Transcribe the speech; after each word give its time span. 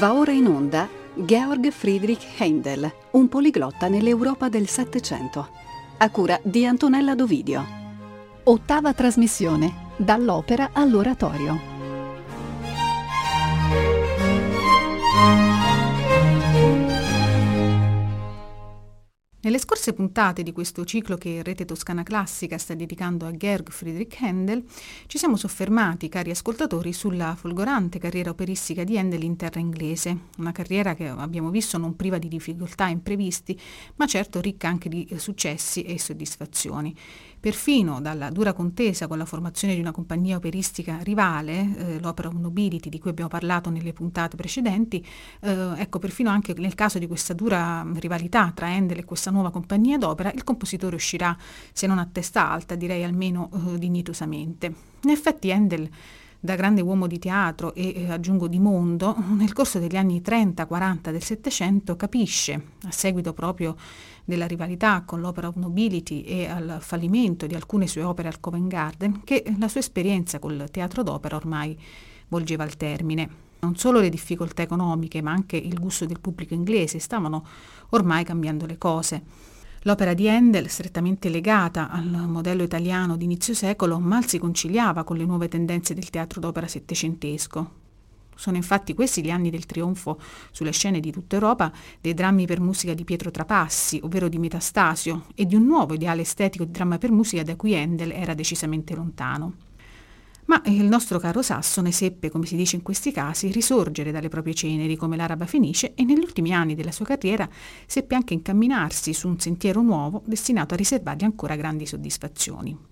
Va 0.00 0.14
ora 0.14 0.32
in 0.32 0.46
onda 0.46 0.88
Georg 1.14 1.70
Friedrich 1.70 2.26
Händel, 2.38 2.90
un 3.10 3.28
poliglotta 3.28 3.86
nell'Europa 3.86 4.48
del 4.48 4.66
Settecento, 4.66 5.50
a 5.98 6.08
cura 6.08 6.40
di 6.42 6.64
Antonella 6.64 7.14
Dovidio. 7.14 7.62
Ottava 8.44 8.94
trasmissione, 8.94 9.90
dall'opera 9.98 10.70
all'oratorio. 10.72 11.79
Nelle 19.42 19.58
scorse 19.58 19.94
puntate 19.94 20.42
di 20.42 20.52
questo 20.52 20.84
ciclo 20.84 21.16
che 21.16 21.42
Rete 21.42 21.64
Toscana 21.64 22.02
Classica 22.02 22.58
sta 22.58 22.74
dedicando 22.74 23.24
a 23.24 23.34
Georg 23.34 23.70
Friedrich 23.70 24.20
Händel, 24.20 24.62
ci 25.06 25.16
siamo 25.16 25.38
soffermati, 25.38 26.10
cari 26.10 26.28
ascoltatori, 26.30 26.92
sulla 26.92 27.34
folgorante 27.36 27.98
carriera 27.98 28.28
operistica 28.28 28.84
di 28.84 28.96
Händel 28.96 29.22
in 29.22 29.36
terra 29.36 29.58
inglese, 29.58 30.24
una 30.36 30.52
carriera 30.52 30.94
che 30.94 31.08
abbiamo 31.08 31.48
visto 31.48 31.78
non 31.78 31.96
priva 31.96 32.18
di 32.18 32.28
difficoltà 32.28 32.88
imprevisti, 32.88 33.58
ma 33.96 34.04
certo 34.04 34.42
ricca 34.42 34.68
anche 34.68 34.90
di 34.90 35.08
successi 35.16 35.84
e 35.84 35.98
soddisfazioni. 35.98 36.94
Perfino 37.40 38.02
dalla 38.02 38.28
dura 38.28 38.52
contesa 38.52 39.06
con 39.06 39.16
la 39.16 39.24
formazione 39.24 39.74
di 39.74 39.80
una 39.80 39.92
compagnia 39.92 40.36
operistica 40.36 40.98
rivale, 41.00 41.74
eh, 41.74 41.98
l'Opera 41.98 42.28
Nobility 42.28 42.90
di 42.90 42.98
cui 42.98 43.08
abbiamo 43.08 43.30
parlato 43.30 43.70
nelle 43.70 43.94
puntate 43.94 44.36
precedenti, 44.36 45.02
eh, 45.40 45.72
ecco 45.76 45.98
perfino 45.98 46.28
anche 46.28 46.52
nel 46.58 46.74
caso 46.74 46.98
di 46.98 47.06
questa 47.06 47.32
dura 47.32 47.86
rivalità 47.94 48.52
tra 48.54 48.66
Handel 48.66 48.98
e 48.98 49.04
questa 49.06 49.30
nuova 49.30 49.50
compagnia 49.50 49.96
d'opera, 49.96 50.30
il 50.32 50.44
compositore 50.44 50.96
uscirà, 50.96 51.34
se 51.72 51.86
non 51.86 51.98
a 51.98 52.06
testa 52.12 52.50
alta, 52.50 52.74
direi 52.74 53.04
almeno 53.04 53.48
eh, 53.54 53.78
dignitosamente. 53.78 54.74
In 55.00 55.08
effetti 55.08 55.50
Handel 55.50 55.88
da 56.42 56.54
grande 56.54 56.80
uomo 56.80 57.06
di 57.06 57.18
teatro 57.18 57.74
e 57.74 57.92
eh, 57.94 58.10
aggiungo 58.10 58.48
di 58.48 58.58
mondo, 58.58 59.14
nel 59.36 59.52
corso 59.52 59.78
degli 59.78 59.96
anni 59.96 60.22
30-40 60.24 61.10
del 61.10 61.22
Settecento 61.22 61.96
capisce, 61.96 62.62
a 62.84 62.90
seguito 62.90 63.32
proprio 63.32 63.76
della 64.24 64.46
rivalità 64.46 65.02
con 65.02 65.20
l'opera 65.20 65.48
of 65.48 65.56
Nobility 65.56 66.22
e 66.22 66.46
al 66.46 66.78
fallimento 66.80 67.46
di 67.46 67.54
alcune 67.54 67.86
sue 67.86 68.02
opere 68.02 68.28
al 68.28 68.40
Covent 68.40 68.68
Garden, 68.68 69.22
che 69.24 69.44
la 69.58 69.68
sua 69.68 69.80
esperienza 69.80 70.38
col 70.38 70.68
teatro 70.70 71.02
d'opera 71.02 71.36
ormai 71.36 71.78
volgeva 72.28 72.64
al 72.64 72.76
termine. 72.76 73.28
Non 73.60 73.76
solo 73.76 74.00
le 74.00 74.08
difficoltà 74.08 74.62
economiche, 74.62 75.20
ma 75.20 75.32
anche 75.32 75.56
il 75.56 75.78
gusto 75.78 76.06
del 76.06 76.20
pubblico 76.20 76.54
inglese 76.54 76.98
stavano 76.98 77.46
ormai 77.90 78.24
cambiando 78.24 78.66
le 78.66 78.78
cose. 78.78 79.22
L'opera 79.82 80.14
di 80.14 80.28
Handel, 80.28 80.68
strettamente 80.68 81.28
legata 81.28 81.90
al 81.90 82.28
modello 82.28 82.62
italiano 82.62 83.16
di 83.16 83.24
inizio 83.24 83.54
secolo, 83.54 83.98
mal 83.98 84.26
si 84.26 84.38
conciliava 84.38 85.04
con 85.04 85.16
le 85.16 85.24
nuove 85.24 85.48
tendenze 85.48 85.94
del 85.94 86.10
teatro 86.10 86.40
d'opera 86.40 86.66
settecentesco. 86.66 87.70
Sono 88.40 88.56
infatti 88.56 88.94
questi 88.94 89.22
gli 89.22 89.30
anni 89.30 89.50
del 89.50 89.66
trionfo 89.66 90.18
sulle 90.50 90.72
scene 90.72 90.98
di 90.98 91.12
tutta 91.12 91.34
Europa 91.34 91.70
dei 92.00 92.14
drammi 92.14 92.46
per 92.46 92.58
musica 92.58 92.94
di 92.94 93.04
Pietro 93.04 93.30
Trapassi, 93.30 94.00
ovvero 94.02 94.30
di 94.30 94.38
Metastasio, 94.38 95.26
e 95.34 95.44
di 95.44 95.56
un 95.56 95.66
nuovo 95.66 95.92
ideale 95.92 96.22
estetico 96.22 96.64
di 96.64 96.70
dramma 96.70 96.96
per 96.96 97.10
musica 97.10 97.42
da 97.42 97.54
cui 97.54 97.76
Handel 97.76 98.12
era 98.12 98.32
decisamente 98.32 98.94
lontano. 98.94 99.56
Ma 100.46 100.62
il 100.64 100.84
nostro 100.84 101.18
caro 101.18 101.42
Sassone 101.42 101.92
seppe, 101.92 102.30
come 102.30 102.46
si 102.46 102.56
dice 102.56 102.76
in 102.76 102.82
questi 102.82 103.12
casi, 103.12 103.52
risorgere 103.52 104.10
dalle 104.10 104.30
proprie 104.30 104.54
ceneri 104.54 104.96
come 104.96 105.16
l'araba 105.16 105.44
fenice 105.44 105.92
e 105.92 106.02
negli 106.02 106.20
ultimi 106.20 106.54
anni 106.54 106.74
della 106.74 106.92
sua 106.92 107.04
carriera 107.04 107.46
seppe 107.84 108.14
anche 108.14 108.32
incamminarsi 108.32 109.12
su 109.12 109.28
un 109.28 109.38
sentiero 109.38 109.82
nuovo 109.82 110.22
destinato 110.24 110.72
a 110.72 110.78
riservargli 110.78 111.24
ancora 111.24 111.56
grandi 111.56 111.84
soddisfazioni. 111.84 112.89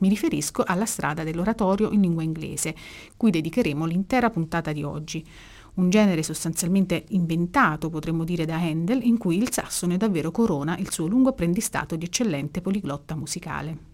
Mi 0.00 0.08
riferisco 0.08 0.62
alla 0.64 0.86
strada 0.86 1.24
dell'oratorio 1.24 1.90
in 1.90 2.02
lingua 2.02 2.22
inglese, 2.22 2.74
cui 3.16 3.30
dedicheremo 3.30 3.86
l'intera 3.86 4.28
puntata 4.28 4.72
di 4.72 4.82
oggi, 4.82 5.24
un 5.74 5.88
genere 5.90 6.22
sostanzialmente 6.22 7.04
inventato, 7.08 7.90
potremmo 7.90 8.24
dire, 8.24 8.44
da 8.44 8.56
Handel, 8.56 9.04
in 9.04 9.18
cui 9.18 9.36
il 9.36 9.52
sassone 9.52 9.96
davvero 9.96 10.30
corona 10.30 10.76
il 10.78 10.90
suo 10.90 11.06
lungo 11.06 11.30
apprendistato 11.30 11.96
di 11.96 12.06
eccellente 12.06 12.60
poliglotta 12.60 13.14
musicale. 13.14 13.89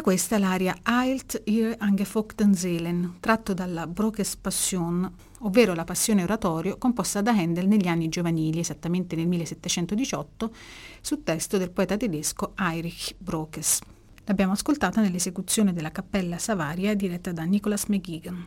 Era 0.00 0.08
questa 0.08 0.38
l'aria 0.38 0.74
Eilt 0.82 1.42
ihr 1.44 1.74
angefochten 1.78 2.54
Seelen, 2.54 3.16
tratto 3.20 3.52
dalla 3.52 3.86
Brokes 3.86 4.34
Passion, 4.36 5.12
ovvero 5.40 5.74
la 5.74 5.84
passione 5.84 6.22
oratorio, 6.22 6.78
composta 6.78 7.20
da 7.20 7.32
Handel 7.32 7.68
negli 7.68 7.86
anni 7.86 8.08
giovanili, 8.08 8.60
esattamente 8.60 9.14
nel 9.14 9.26
1718, 9.26 10.54
su 11.02 11.22
testo 11.22 11.58
del 11.58 11.70
poeta 11.70 11.98
tedesco 11.98 12.54
Heinrich 12.56 13.14
Brokes. 13.18 13.80
L'abbiamo 14.24 14.52
ascoltata 14.52 15.02
nell'esecuzione 15.02 15.74
della 15.74 15.92
Cappella 15.92 16.38
Savaria 16.38 16.94
diretta 16.94 17.32
da 17.32 17.42
Nicholas 17.42 17.84
McGeegan. 17.84 18.46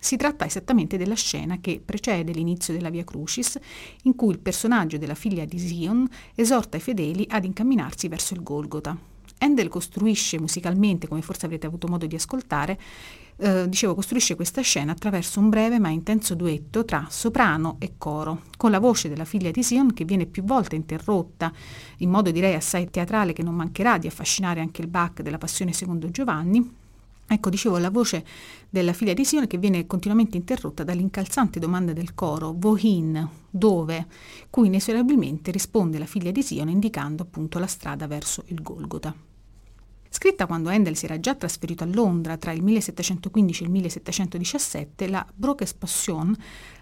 Si 0.00 0.16
tratta 0.16 0.46
esattamente 0.46 0.96
della 0.96 1.14
scena 1.14 1.60
che 1.60 1.80
precede 1.82 2.32
l'inizio 2.32 2.74
della 2.74 2.90
Via 2.90 3.04
Crucis, 3.04 3.56
in 4.02 4.16
cui 4.16 4.32
il 4.32 4.40
personaggio 4.40 4.98
della 4.98 5.14
figlia 5.14 5.44
di 5.44 5.60
Sion 5.60 6.08
esorta 6.34 6.76
i 6.76 6.80
fedeli 6.80 7.24
ad 7.30 7.44
incamminarsi 7.44 8.08
verso 8.08 8.34
il 8.34 8.42
Golgota. 8.42 9.17
Handel 9.38 9.68
costruisce 9.68 10.38
musicalmente, 10.40 11.08
come 11.08 11.22
forse 11.22 11.46
avrete 11.46 11.66
avuto 11.66 11.86
modo 11.88 12.06
di 12.06 12.14
ascoltare, 12.14 12.78
eh, 13.36 13.68
dicevo, 13.68 13.94
costruisce 13.94 14.34
questa 14.34 14.62
scena 14.62 14.92
attraverso 14.92 15.38
un 15.38 15.48
breve 15.48 15.78
ma 15.78 15.90
intenso 15.90 16.34
duetto 16.34 16.84
tra 16.84 17.06
soprano 17.08 17.76
e 17.78 17.92
coro, 17.96 18.42
con 18.56 18.70
la 18.70 18.80
voce 18.80 19.08
della 19.08 19.24
figlia 19.24 19.50
di 19.50 19.62
Sion 19.62 19.92
che 19.92 20.04
viene 20.04 20.26
più 20.26 20.42
volte 20.42 20.76
interrotta, 20.76 21.52
in 21.98 22.10
modo 22.10 22.30
direi 22.30 22.54
assai 22.54 22.90
teatrale 22.90 23.32
che 23.32 23.42
non 23.42 23.54
mancherà 23.54 23.98
di 23.98 24.08
affascinare 24.08 24.60
anche 24.60 24.80
il 24.82 24.88
Bach 24.88 25.22
della 25.22 25.38
Passione 25.38 25.72
secondo 25.72 26.10
Giovanni, 26.10 26.86
Ecco, 27.30 27.50
dicevo, 27.50 27.76
la 27.76 27.90
voce 27.90 28.24
della 28.70 28.94
figlia 28.94 29.12
di 29.12 29.22
Sione 29.22 29.46
che 29.46 29.58
viene 29.58 29.86
continuamente 29.86 30.38
interrotta 30.38 30.82
dall'incalzante 30.82 31.60
domanda 31.60 31.92
del 31.92 32.14
coro, 32.14 32.56
Wohin, 32.58 33.28
dove, 33.50 34.06
cui 34.48 34.68
inesorabilmente 34.68 35.50
risponde 35.50 35.98
la 35.98 36.06
figlia 36.06 36.30
di 36.30 36.42
Sione 36.42 36.70
indicando 36.70 37.24
appunto 37.24 37.58
la 37.58 37.66
strada 37.66 38.06
verso 38.06 38.44
il 38.46 38.62
Golgota. 38.62 39.14
Scritta 40.10 40.46
quando 40.46 40.70
Handel 40.70 40.96
si 40.96 41.04
era 41.04 41.20
già 41.20 41.34
trasferito 41.34 41.84
a 41.84 41.86
Londra 41.86 42.36
tra 42.36 42.52
il 42.52 42.62
1715 42.62 43.62
e 43.62 43.66
il 43.66 43.72
1717, 43.72 45.08
la 45.08 45.26
Brockes 45.34 45.74
Passion 45.74 46.34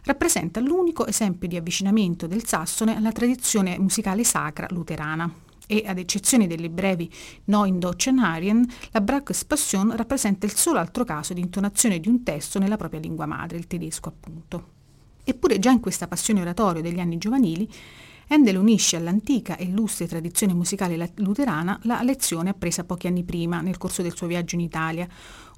rappresenta 0.04 0.60
l'unico 0.60 1.06
esempio 1.06 1.48
di 1.48 1.56
avvicinamento 1.56 2.26
del 2.26 2.46
sassone 2.46 2.96
alla 2.96 3.12
tradizione 3.12 3.78
musicale 3.78 4.22
sacra 4.24 4.68
luterana 4.70 5.44
e 5.66 5.82
ad 5.84 5.98
eccezione 5.98 6.46
delle 6.46 6.70
brevi 6.70 7.12
No 7.46 7.64
in 7.64 7.80
Arien, 8.22 8.66
la 8.92 9.00
Brachs 9.00 9.44
Passion 9.44 9.94
rappresenta 9.96 10.46
il 10.46 10.54
solo 10.54 10.78
altro 10.78 11.04
caso 11.04 11.34
di 11.34 11.40
intonazione 11.40 11.98
di 11.98 12.08
un 12.08 12.22
testo 12.22 12.58
nella 12.58 12.76
propria 12.76 13.00
lingua 13.00 13.26
madre, 13.26 13.58
il 13.58 13.66
tedesco 13.66 14.08
appunto. 14.08 14.74
Eppure 15.24 15.58
già 15.58 15.72
in 15.72 15.80
questa 15.80 16.06
passione 16.06 16.40
oratorio 16.40 16.82
degli 16.82 17.00
anni 17.00 17.18
giovanili, 17.18 17.68
Handel 18.28 18.56
unisce 18.56 18.96
all'antica 18.96 19.56
e 19.56 19.64
illustre 19.64 20.08
tradizione 20.08 20.52
musicale 20.52 21.12
luterana 21.16 21.78
la 21.82 22.02
lezione 22.02 22.50
appresa 22.50 22.82
pochi 22.82 23.06
anni 23.06 23.22
prima 23.22 23.60
nel 23.60 23.78
corso 23.78 24.02
del 24.02 24.16
suo 24.16 24.26
viaggio 24.26 24.56
in 24.56 24.62
Italia, 24.62 25.06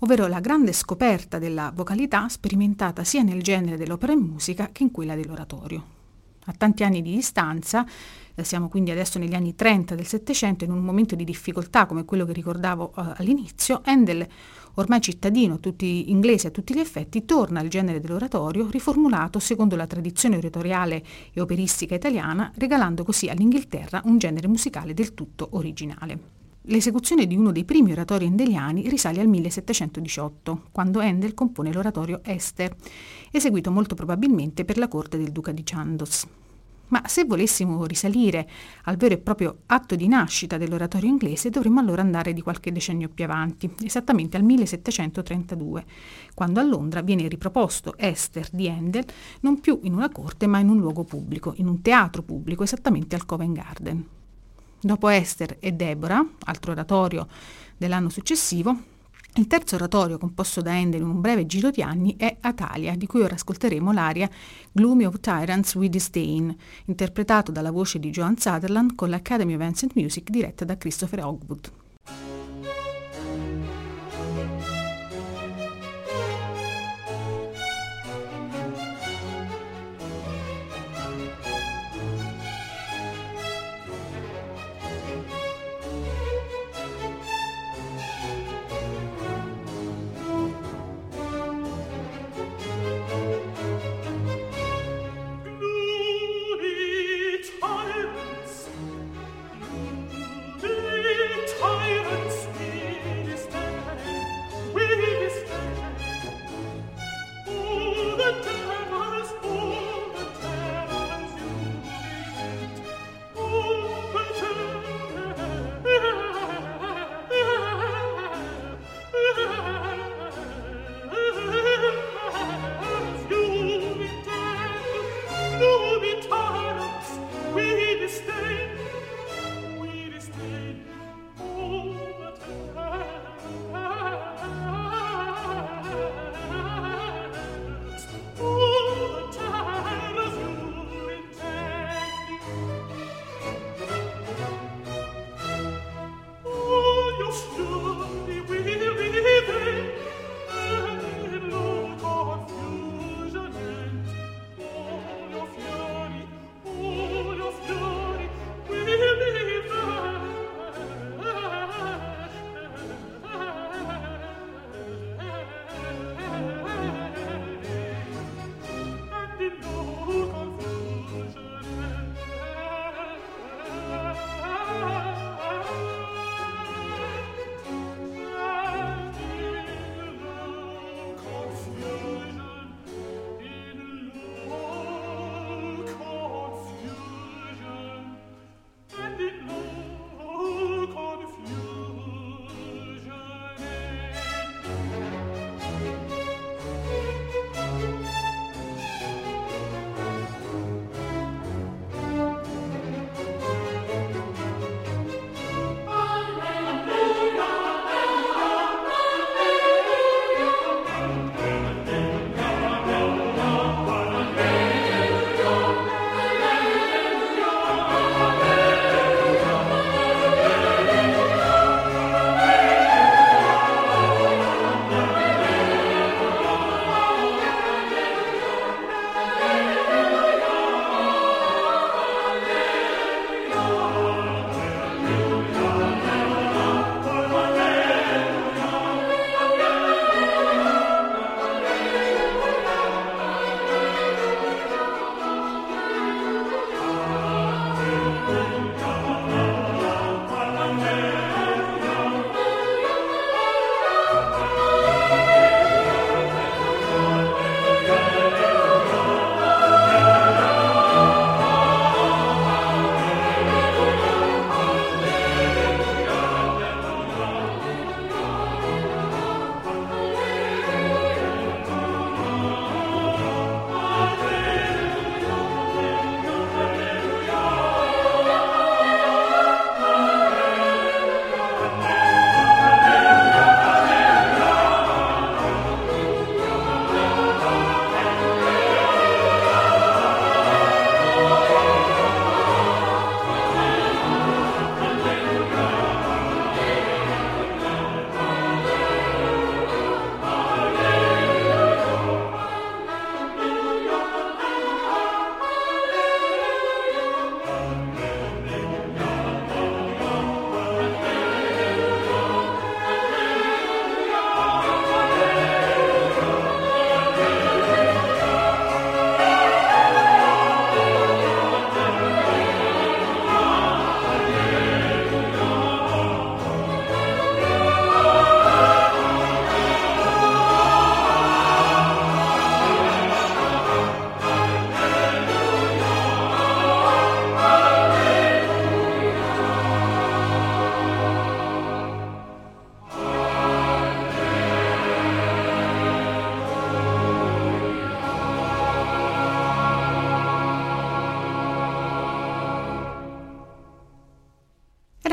ovvero 0.00 0.26
la 0.26 0.40
grande 0.40 0.72
scoperta 0.72 1.38
della 1.38 1.72
vocalità 1.74 2.28
sperimentata 2.28 3.04
sia 3.04 3.22
nel 3.22 3.42
genere 3.42 3.78
dell'opera 3.78 4.12
in 4.12 4.20
musica 4.20 4.68
che 4.70 4.82
in 4.82 4.90
quella 4.90 5.14
dell'oratorio. 5.14 5.96
A 6.44 6.54
tanti 6.56 6.82
anni 6.82 7.02
di 7.02 7.14
distanza, 7.14 7.86
eh, 8.34 8.44
siamo 8.44 8.68
quindi 8.68 8.90
adesso 8.90 9.18
negli 9.18 9.34
anni 9.34 9.54
30 9.54 9.94
del 9.94 10.06
Settecento, 10.06 10.64
in 10.64 10.70
un 10.70 10.80
momento 10.80 11.14
di 11.14 11.24
difficoltà 11.24 11.86
come 11.86 12.04
quello 12.04 12.24
che 12.24 12.32
ricordavo 12.32 12.92
uh, 12.94 13.12
all'inizio, 13.16 13.80
Handel, 13.84 14.26
ormai 14.74 15.00
cittadino 15.00 15.60
tutti, 15.60 16.10
inglese 16.10 16.48
a 16.48 16.50
tutti 16.50 16.74
gli 16.74 16.78
effetti, 16.78 17.24
torna 17.24 17.60
al 17.60 17.68
genere 17.68 18.00
dell'oratorio 18.00 18.68
riformulato 18.70 19.38
secondo 19.38 19.76
la 19.76 19.86
tradizione 19.86 20.36
oratoriale 20.36 21.02
e 21.32 21.40
operistica 21.40 21.94
italiana, 21.94 22.52
regalando 22.56 23.04
così 23.04 23.28
all'Inghilterra 23.28 24.02
un 24.04 24.18
genere 24.18 24.48
musicale 24.48 24.94
del 24.94 25.14
tutto 25.14 25.48
originale. 25.52 26.36
L'esecuzione 26.62 27.26
di 27.26 27.34
uno 27.34 27.50
dei 27.50 27.64
primi 27.64 27.92
oratori 27.92 28.26
endeliani 28.26 28.88
risale 28.90 29.20
al 29.20 29.26
1718, 29.26 30.64
quando 30.70 31.00
Handel 31.00 31.32
compone 31.32 31.72
l'oratorio 31.72 32.20
Esther, 32.22 32.76
eseguito 33.30 33.70
molto 33.70 33.94
probabilmente 33.94 34.66
per 34.66 34.76
la 34.76 34.88
corte 34.88 35.16
del 35.16 35.32
duca 35.32 35.52
di 35.52 35.62
Chandos. 35.64 36.26
Ma 36.88 37.02
se 37.06 37.24
volessimo 37.24 37.84
risalire 37.84 38.48
al 38.84 38.96
vero 38.96 39.14
e 39.14 39.18
proprio 39.18 39.58
atto 39.66 39.94
di 39.94 40.08
nascita 40.08 40.56
dell'oratorio 40.56 41.08
inglese, 41.08 41.50
dovremmo 41.50 41.80
allora 41.80 42.00
andare 42.00 42.32
di 42.32 42.40
qualche 42.40 42.72
decennio 42.72 43.08
più 43.08 43.24
avanti, 43.24 43.70
esattamente 43.82 44.36
al 44.36 44.42
1732, 44.42 45.84
quando 46.34 46.60
a 46.60 46.62
Londra 46.62 47.02
viene 47.02 47.28
riproposto 47.28 47.94
Esther 47.96 48.48
di 48.50 48.68
Handel 48.68 49.04
non 49.40 49.60
più 49.60 49.80
in 49.82 49.94
una 49.94 50.08
corte 50.08 50.46
ma 50.46 50.58
in 50.58 50.68
un 50.70 50.78
luogo 50.78 51.04
pubblico, 51.04 51.52
in 51.56 51.66
un 51.66 51.82
teatro 51.82 52.22
pubblico, 52.22 52.62
esattamente 52.62 53.14
al 53.14 53.26
Covent 53.26 53.54
Garden. 53.54 54.06
Dopo 54.80 55.08
Esther 55.08 55.56
e 55.58 55.72
Deborah, 55.72 56.24
altro 56.44 56.72
oratorio 56.72 57.26
dell'anno 57.76 58.08
successivo, 58.08 58.96
il 59.38 59.46
terzo 59.46 59.76
oratorio 59.76 60.18
composto 60.18 60.60
da 60.60 60.72
Handel 60.72 61.00
in 61.00 61.06
un 61.08 61.20
breve 61.20 61.46
giro 61.46 61.70
di 61.70 61.80
anni 61.80 62.16
è 62.16 62.38
Atalia, 62.40 62.96
di 62.96 63.06
cui 63.06 63.22
ora 63.22 63.34
ascolteremo 63.34 63.92
l'aria 63.92 64.28
Gloomy 64.72 65.04
of 65.04 65.20
Tyrants 65.20 65.76
with 65.76 65.92
Disdain, 65.92 66.54
interpretato 66.86 67.52
dalla 67.52 67.70
voce 67.70 68.00
di 68.00 68.10
Joan 68.10 68.36
Sutherland 68.36 68.96
con 68.96 69.10
l'Academy 69.10 69.54
of 69.54 69.60
Ancient 69.60 69.94
Music 69.94 70.28
diretta 70.28 70.64
da 70.64 70.76
Christopher 70.76 71.24
Hogwood. 71.24 71.70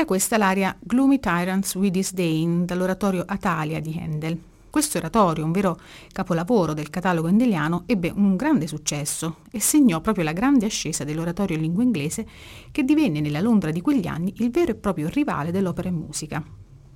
Questa 0.06 0.38
l'aria 0.38 0.74
Gloomy 0.78 1.18
Tyrants 1.18 1.74
We 1.74 1.90
Disdain 1.90 2.64
dall'oratorio 2.64 3.24
Atalia 3.26 3.80
di 3.80 3.98
Handel. 4.00 4.38
Questo 4.70 4.98
oratorio, 4.98 5.44
un 5.44 5.50
vero 5.50 5.80
capolavoro 6.12 6.74
del 6.74 6.90
catalogo 6.90 7.26
endeliano, 7.26 7.82
ebbe 7.86 8.12
un 8.14 8.36
grande 8.36 8.68
successo 8.68 9.38
e 9.50 9.58
segnò 9.58 10.00
proprio 10.00 10.22
la 10.22 10.32
grande 10.32 10.64
ascesa 10.64 11.02
dell'oratorio 11.02 11.56
in 11.56 11.62
lingua 11.62 11.82
inglese 11.82 12.24
che 12.70 12.84
divenne 12.84 13.20
nella 13.20 13.40
Londra 13.40 13.72
di 13.72 13.80
quegli 13.80 14.06
anni 14.06 14.32
il 14.36 14.50
vero 14.50 14.70
e 14.70 14.76
proprio 14.76 15.08
rivale 15.08 15.50
dell'opera 15.50 15.88
in 15.88 15.96
musica. 15.96 16.40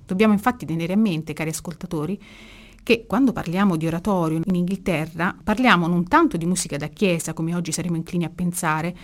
Dobbiamo 0.05 0.31
infatti 0.31 0.65
tenere 0.65 0.93
a 0.93 0.97
mente, 0.97 1.33
cari 1.33 1.49
ascoltatori, 1.49 2.17
che 2.81 3.05
quando 3.05 3.33
parliamo 3.33 3.75
di 3.75 3.87
oratorio 3.87 4.39
in 4.41 4.55
Inghilterra 4.55 5.35
parliamo 5.43 5.85
non 5.85 6.07
tanto 6.07 6.37
di 6.37 6.45
musica 6.45 6.77
da 6.77 6.87
chiesa, 6.87 7.33
come 7.33 7.53
oggi 7.55 7.73
saremo 7.73 7.97
inclini 7.97 8.23
a 8.23 8.31
pensare, 8.33 8.95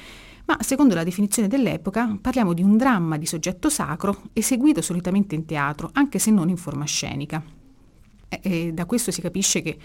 ma 0.47 0.57
secondo 0.61 0.95
la 0.95 1.03
definizione 1.03 1.49
dell'epoca 1.49 2.17
parliamo 2.19 2.53
di 2.53 2.63
un 2.63 2.77
dramma 2.77 3.17
di 3.17 3.25
soggetto 3.25 3.69
sacro 3.69 4.23
eseguito 4.31 4.81
solitamente 4.81 5.35
in 5.35 5.45
teatro, 5.45 5.89
anche 5.93 6.19
se 6.19 6.31
non 6.31 6.47
in 6.47 6.57
forma 6.57 6.85
scenica. 6.85 7.43
E 8.29 8.71
da 8.73 8.85
questo 8.85 9.11
si 9.11 9.21
capisce 9.21 9.61
che 9.61 9.77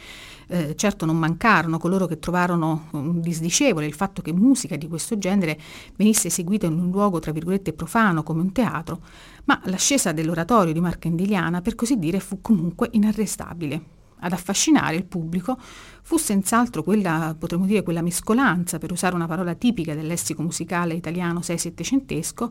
eh, 0.48 0.74
certo 0.76 1.04
non 1.04 1.16
mancarono 1.16 1.78
coloro 1.78 2.06
che 2.06 2.18
trovarono 2.18 2.88
um, 2.92 3.20
disdicevole 3.20 3.86
il 3.86 3.94
fatto 3.94 4.22
che 4.22 4.32
musica 4.32 4.76
di 4.76 4.88
questo 4.88 5.16
genere 5.18 5.58
venisse 5.96 6.28
eseguita 6.28 6.66
in 6.66 6.78
un 6.78 6.90
luogo 6.90 7.18
tra 7.20 7.32
virgolette 7.32 7.72
profano 7.72 8.22
come 8.22 8.40
un 8.40 8.52
teatro, 8.52 9.00
ma 9.44 9.60
l'ascesa 9.64 10.12
dell'oratorio 10.12 10.72
di 10.72 10.80
Marca 10.80 11.08
Indiliana 11.08 11.60
per 11.60 11.74
così 11.74 11.98
dire 11.98 12.20
fu 12.20 12.40
comunque 12.40 12.88
inarrestabile. 12.92 14.01
Ad 14.24 14.32
affascinare 14.32 14.96
il 14.96 15.04
pubblico 15.04 15.58
fu 16.02 16.16
senz'altro 16.16 16.82
quella, 16.84 17.34
potremmo 17.36 17.66
dire, 17.66 17.82
quella 17.82 18.02
mescolanza, 18.02 18.78
per 18.78 18.92
usare 18.92 19.16
una 19.16 19.26
parola 19.26 19.54
tipica 19.54 19.94
del 19.94 20.06
lessico 20.06 20.42
musicale 20.42 20.94
italiano 20.94 21.40
6-700, 21.40 22.50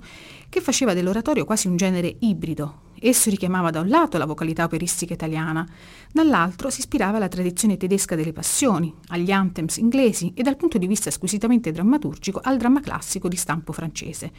che 0.49 0.59
faceva 0.59 0.93
dell'oratorio 0.93 1.45
quasi 1.45 1.67
un 1.67 1.77
genere 1.77 2.17
ibrido. 2.19 2.89
Esso 2.99 3.29
richiamava 3.29 3.71
da 3.71 3.79
un 3.79 3.87
lato 3.87 4.17
la 4.17 4.25
vocalità 4.25 4.65
operistica 4.65 5.13
italiana, 5.13 5.67
dall'altro 6.11 6.69
si 6.69 6.81
ispirava 6.81 7.17
alla 7.17 7.29
tradizione 7.29 7.77
tedesca 7.77 8.15
delle 8.15 8.33
passioni, 8.33 8.93
agli 9.07 9.31
anthems 9.31 9.77
inglesi 9.77 10.33
e 10.35 10.43
dal 10.43 10.57
punto 10.57 10.77
di 10.77 10.87
vista 10.87 11.09
squisitamente 11.09 11.71
drammaturgico 11.71 12.41
al 12.43 12.57
dramma 12.57 12.81
classico 12.81 13.27
di 13.27 13.37
stampo 13.37 13.71
francese. 13.71 14.31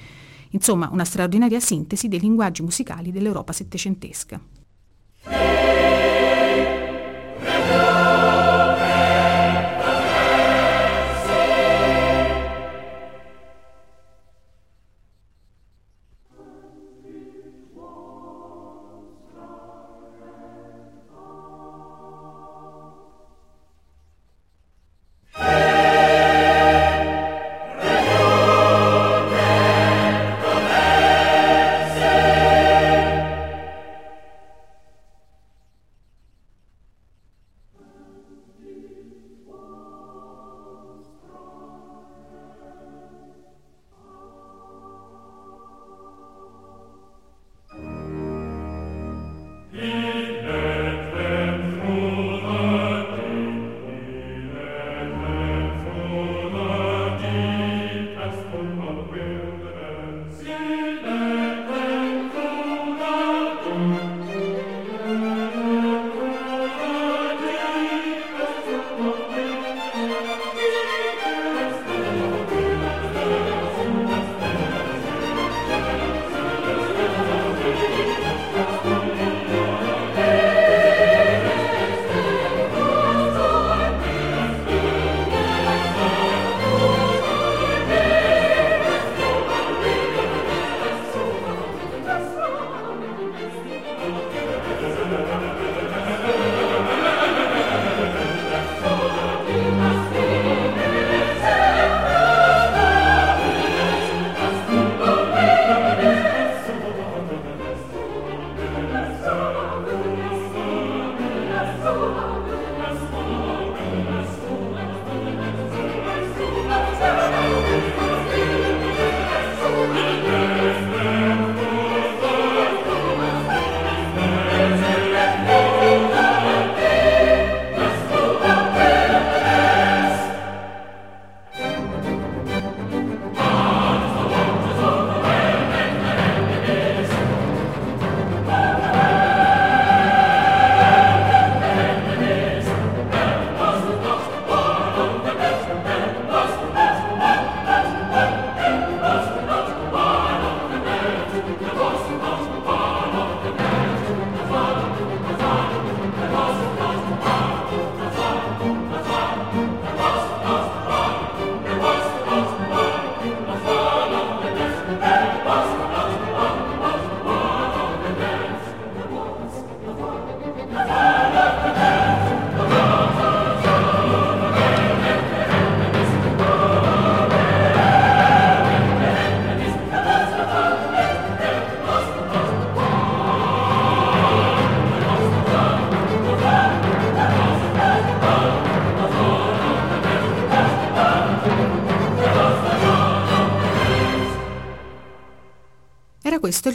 Insomma, 0.51 0.91
una 0.93 1.05
straordinaria 1.05 1.61
sintesi 1.61 2.09
dei 2.09 2.21
linguaggi 2.21 2.63
musicali 2.63 3.11
dell'Europa 3.11 3.53
settecentesca. 3.53 4.62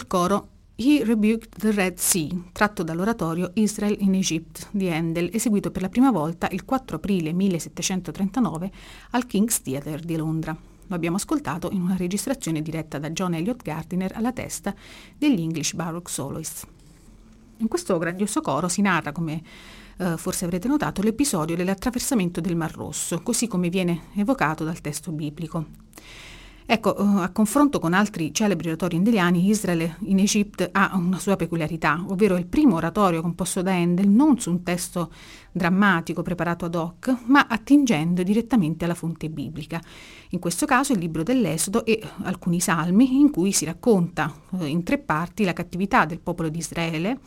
Coro 0.07 0.47
He 0.75 1.03
Rebuked 1.03 1.57
the 1.57 1.71
Red 1.71 1.97
Sea, 1.97 2.29
tratto 2.51 2.83
dall'oratorio 2.83 3.51
Israel 3.55 3.95
in 3.99 4.13
Egypt 4.13 4.67
di 4.71 4.89
Handel, 4.89 5.29
eseguito 5.33 5.71
per 5.71 5.81
la 5.81 5.89
prima 5.89 6.11
volta 6.11 6.47
il 6.51 6.65
4 6.65 6.97
aprile 6.97 7.33
1739 7.33 8.71
al 9.11 9.25
King's 9.25 9.61
Theatre 9.61 9.99
di 9.99 10.15
Londra. 10.15 10.55
Lo 10.89 10.95
abbiamo 10.95 11.15
ascoltato 11.17 11.69
in 11.71 11.81
una 11.81 11.97
registrazione 11.97 12.61
diretta 12.61 12.99
da 12.99 13.09
John 13.09 13.33
Elliott 13.33 13.63
Gardiner 13.63 14.13
alla 14.15 14.31
testa 14.31 14.73
degli 15.17 15.41
English 15.41 15.73
Baroque 15.73 16.11
Soloists. 16.11 16.65
In 17.57 17.67
questo 17.67 17.97
grandioso 17.97 18.41
coro 18.41 18.67
si 18.67 18.81
narra, 18.81 19.11
come 19.11 19.41
eh, 19.97 20.15
forse 20.15 20.45
avrete 20.45 20.67
notato, 20.67 21.01
l'episodio 21.01 21.55
dell'attraversamento 21.55 22.39
del 22.39 22.55
Mar 22.55 22.73
Rosso, 22.73 23.21
così 23.21 23.47
come 23.47 23.69
viene 23.69 24.03
evocato 24.15 24.63
dal 24.63 24.79
testo 24.79 25.11
biblico. 25.11 25.65
Ecco, 26.69 26.97
eh, 26.97 27.23
a 27.23 27.29
confronto 27.29 27.79
con 27.79 27.93
altri 27.93 28.33
celebri 28.33 28.67
oratori 28.67 28.97
endeliani, 28.97 29.47
Israele 29.47 29.95
in 30.01 30.19
Egitto 30.19 30.67
ha 30.73 30.91
una 30.95 31.17
sua 31.17 31.37
peculiarità, 31.37 32.03
ovvero 32.09 32.35
il 32.35 32.45
primo 32.45 32.75
oratorio 32.75 33.21
composto 33.21 33.61
da 33.61 33.71
Handel 33.71 34.09
non 34.09 34.37
su 34.37 34.49
un 34.49 34.63
testo 34.63 35.09
drammatico 35.49 36.23
preparato 36.23 36.65
ad 36.65 36.75
hoc, 36.75 37.19
ma 37.27 37.47
attingendo 37.47 38.21
direttamente 38.21 38.83
alla 38.83 38.95
fonte 38.95 39.29
biblica. 39.29 39.81
In 40.31 40.39
questo 40.39 40.65
caso 40.65 40.91
il 40.91 40.99
libro 40.99 41.23
dell'Esodo 41.23 41.85
e 41.85 42.01
alcuni 42.23 42.59
salmi 42.59 43.17
in 43.17 43.31
cui 43.31 43.53
si 43.53 43.63
racconta 43.63 44.33
eh, 44.59 44.65
in 44.65 44.83
tre 44.83 44.97
parti 44.97 45.45
la 45.45 45.53
cattività 45.53 46.03
del 46.03 46.19
popolo 46.19 46.49
di 46.49 46.57
Israele, 46.57 47.19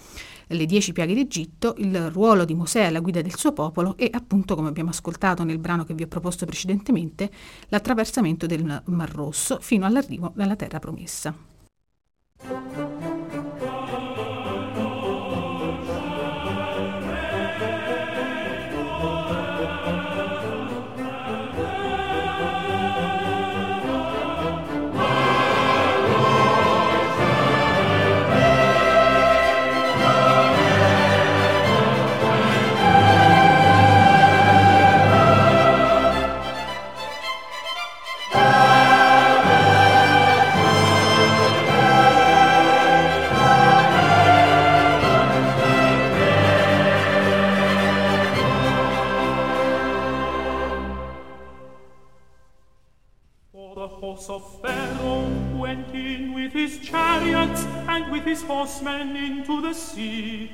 le 0.51 0.67
dieci 0.67 0.93
piaghe 0.93 1.15
d'Egitto, 1.15 1.75
il 1.79 2.11
ruolo 2.11 2.45
di 2.45 2.55
Mosè 2.55 2.85
alla 2.85 3.01
guida 3.01 3.23
del 3.23 3.37
suo 3.37 3.53
popolo 3.53 3.97
e 3.97 4.11
appunto, 4.13 4.55
come 4.55 4.69
abbiamo 4.69 4.91
ascoltato 4.91 5.45
nel 5.45 5.59
brano 5.59 5.85
che 5.85 5.95
vi 5.95 6.03
ho 6.03 6.09
proposto 6.09 6.47
precedentemente, 6.47 7.31
l'attraversamento 7.69 8.47
del 8.47 8.83
Mar 8.87 9.11
Rosso 9.11 9.59
fino 9.61 9.87
all'arrivo 9.87 10.33
alla 10.37 10.57
terra 10.57 10.79
promessa. 10.79 11.35
Horsemen 58.43 59.17
into 59.17 59.61
the 59.61 59.73
sea. 59.73 60.51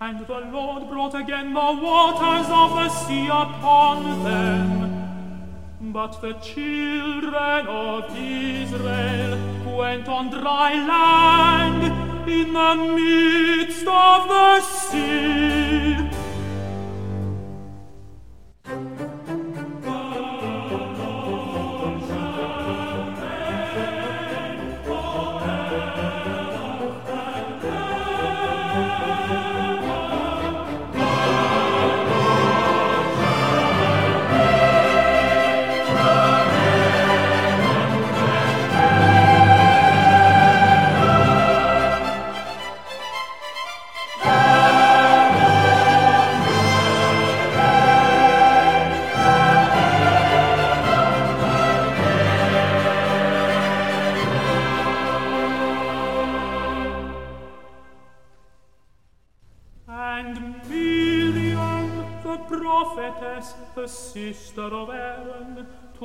And 0.00 0.26
the 0.26 0.40
Lord 0.40 0.88
brought 0.88 1.14
again 1.14 1.52
the 1.52 1.72
waters 1.82 2.46
of 2.48 2.70
the 2.80 2.88
sea 2.88 3.26
upon 3.26 4.24
them. 4.24 5.92
But 5.92 6.20
the 6.20 6.34
children 6.34 7.66
of 7.66 8.04
Israel 8.16 9.38
went 9.76 10.08
on 10.08 10.30
dry 10.30 10.72
land 10.92 11.82
in 12.28 12.52
the 12.52 12.74
midst 12.94 13.86
of 13.86 14.28
the 14.28 14.60
sea. 14.60 16.09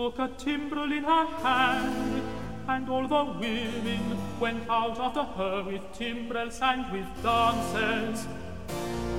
took 0.05 0.19
a 0.19 0.27
timbrel 0.37 0.91
in 0.91 1.03
her 1.03 1.25
hand, 1.41 2.21
and 2.67 2.87
all 2.87 3.07
the 3.07 3.23
women 3.39 4.15
went 4.39 4.69
out 4.69 4.99
after 4.99 5.23
her 5.23 5.63
with 5.63 5.81
timbrels 5.93 6.59
and 6.61 6.91
with 6.91 7.07
dances. 7.23 8.27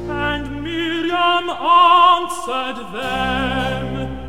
And 0.09 0.63
Miriam 0.63 1.51
answered 1.51 2.79
them, 2.95 4.26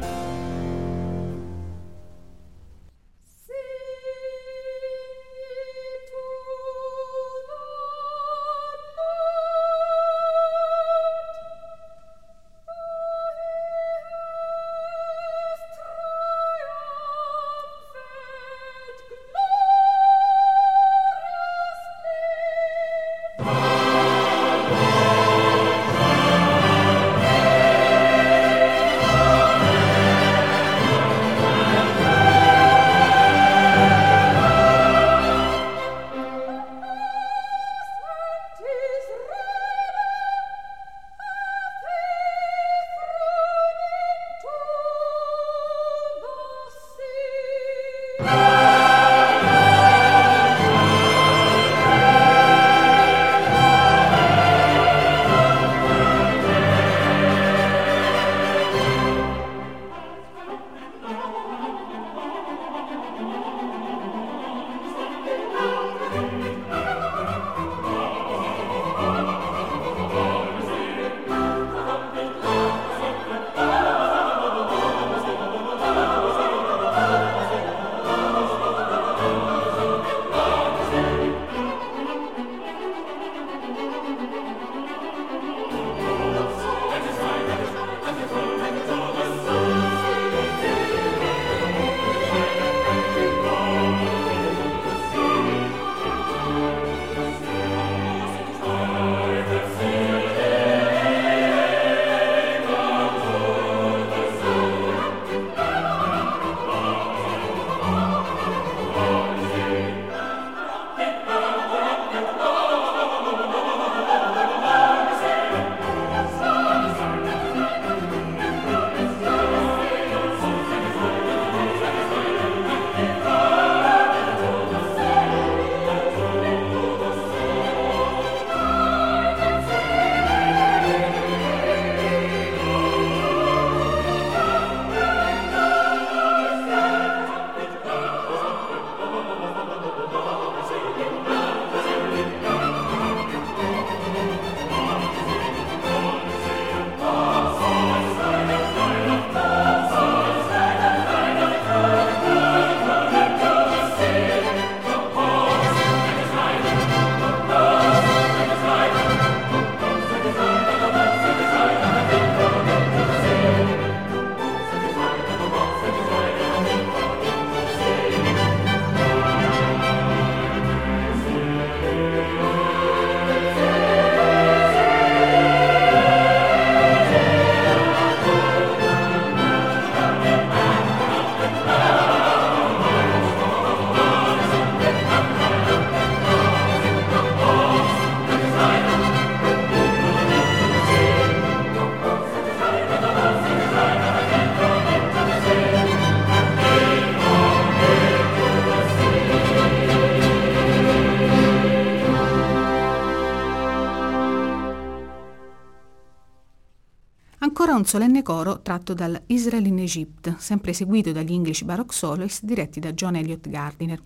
solenne 207.87 208.21
coro 208.21 208.61
tratto 208.61 208.93
dal 208.93 209.19
Israel 209.27 209.65
in 209.65 209.79
Egypt, 209.79 210.35
sempre 210.37 210.71
eseguito 210.71 211.13
dagli 211.13 211.31
English 211.31 211.63
Baroque 211.63 211.95
Soloist 211.95 212.43
diretti 212.43 212.81
da 212.81 212.91
John 212.91 213.15
Elliott 213.15 213.47
Gardiner. 213.49 214.01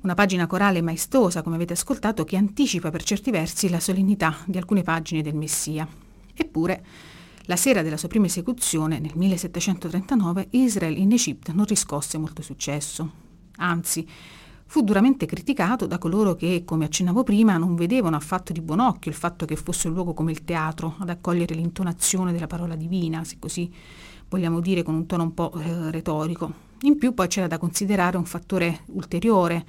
Una 0.00 0.14
pagina 0.14 0.48
corale 0.48 0.82
maestosa, 0.82 1.42
come 1.42 1.54
avete 1.54 1.74
ascoltato, 1.74 2.24
che 2.24 2.36
anticipa 2.36 2.90
per 2.90 3.04
certi 3.04 3.30
versi 3.30 3.68
la 3.70 3.78
solennità 3.78 4.36
di 4.46 4.58
alcune 4.58 4.82
pagine 4.82 5.22
del 5.22 5.36
Messia. 5.36 5.86
Eppure, 6.34 6.84
la 7.42 7.56
sera 7.56 7.82
della 7.82 7.96
sua 7.96 8.08
prima 8.08 8.26
esecuzione, 8.26 8.98
nel 8.98 9.12
1739, 9.14 10.48
Israel 10.50 10.98
in 10.98 11.12
Egypt 11.12 11.52
non 11.52 11.66
riscosse 11.66 12.18
molto 12.18 12.42
successo. 12.42 13.12
Anzi, 13.58 14.06
fu 14.74 14.82
duramente 14.82 15.24
criticato 15.24 15.86
da 15.86 15.98
coloro 15.98 16.34
che, 16.34 16.64
come 16.64 16.86
accennavo 16.86 17.22
prima, 17.22 17.58
non 17.58 17.76
vedevano 17.76 18.16
affatto 18.16 18.52
di 18.52 18.60
buon 18.60 18.80
occhio 18.80 19.08
il 19.12 19.16
fatto 19.16 19.46
che 19.46 19.54
fosse 19.54 19.86
un 19.86 19.94
luogo 19.94 20.14
come 20.14 20.32
il 20.32 20.42
teatro 20.42 20.96
ad 20.98 21.10
accogliere 21.10 21.54
l'intonazione 21.54 22.32
della 22.32 22.48
parola 22.48 22.74
divina, 22.74 23.22
se 23.22 23.36
così 23.38 23.72
vogliamo 24.28 24.58
dire 24.58 24.82
con 24.82 24.94
un 24.94 25.06
tono 25.06 25.22
un 25.22 25.32
po' 25.32 25.52
eh, 25.52 25.92
retorico. 25.92 26.52
In 26.80 26.98
più 26.98 27.14
poi 27.14 27.28
c'era 27.28 27.46
da 27.46 27.58
considerare 27.58 28.16
un 28.16 28.24
fattore 28.24 28.80
ulteriore, 28.86 29.64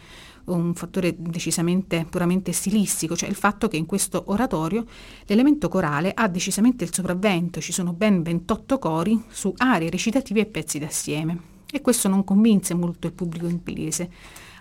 un 0.45 0.73
fattore 0.73 1.13
decisamente 1.15 2.07
puramente 2.09 2.51
stilistico, 2.51 3.15
cioè 3.15 3.29
il 3.29 3.35
fatto 3.35 3.67
che 3.67 3.77
in 3.77 3.85
questo 3.85 4.23
oratorio 4.29 4.85
l'elemento 5.27 5.69
corale 5.69 6.13
ha 6.15 6.27
decisamente 6.27 6.83
il 6.83 6.91
sopravvento, 6.91 7.61
ci 7.61 7.73
sono 7.73 7.93
ben 7.93 8.23
28 8.23 8.79
cori 8.79 9.23
su 9.27 9.53
aree 9.55 9.91
recitative 9.91 10.39
e 10.39 10.45
pezzi 10.47 10.79
d'assieme. 10.79 11.53
E 11.71 11.81
questo 11.81 12.07
non 12.07 12.23
convinse 12.23 12.73
molto 12.73 13.05
il 13.05 13.13
pubblico 13.13 13.47
inglese, 13.47 14.09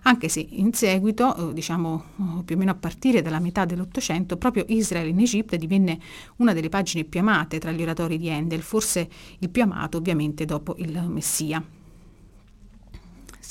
anche 0.06 0.28
se 0.28 0.46
in 0.48 0.72
seguito, 0.72 1.50
eh, 1.50 1.54
diciamo 1.54 2.04
eh, 2.16 2.44
più 2.44 2.56
o 2.56 2.58
meno 2.58 2.70
a 2.72 2.74
partire 2.74 3.22
dalla 3.22 3.38
metà 3.38 3.64
dell'Ottocento, 3.64 4.36
proprio 4.36 4.64
Israele 4.68 5.08
in 5.08 5.20
Egitto 5.20 5.56
divenne 5.56 5.98
una 6.36 6.52
delle 6.52 6.68
pagine 6.68 7.04
più 7.04 7.20
amate 7.20 7.58
tra 7.58 7.70
gli 7.70 7.82
oratori 7.82 8.18
di 8.18 8.30
Handel, 8.30 8.60
forse 8.60 9.08
il 9.38 9.48
più 9.48 9.62
amato 9.62 9.98
ovviamente 9.98 10.44
dopo 10.44 10.74
il 10.78 11.08
Messia. 11.08 11.62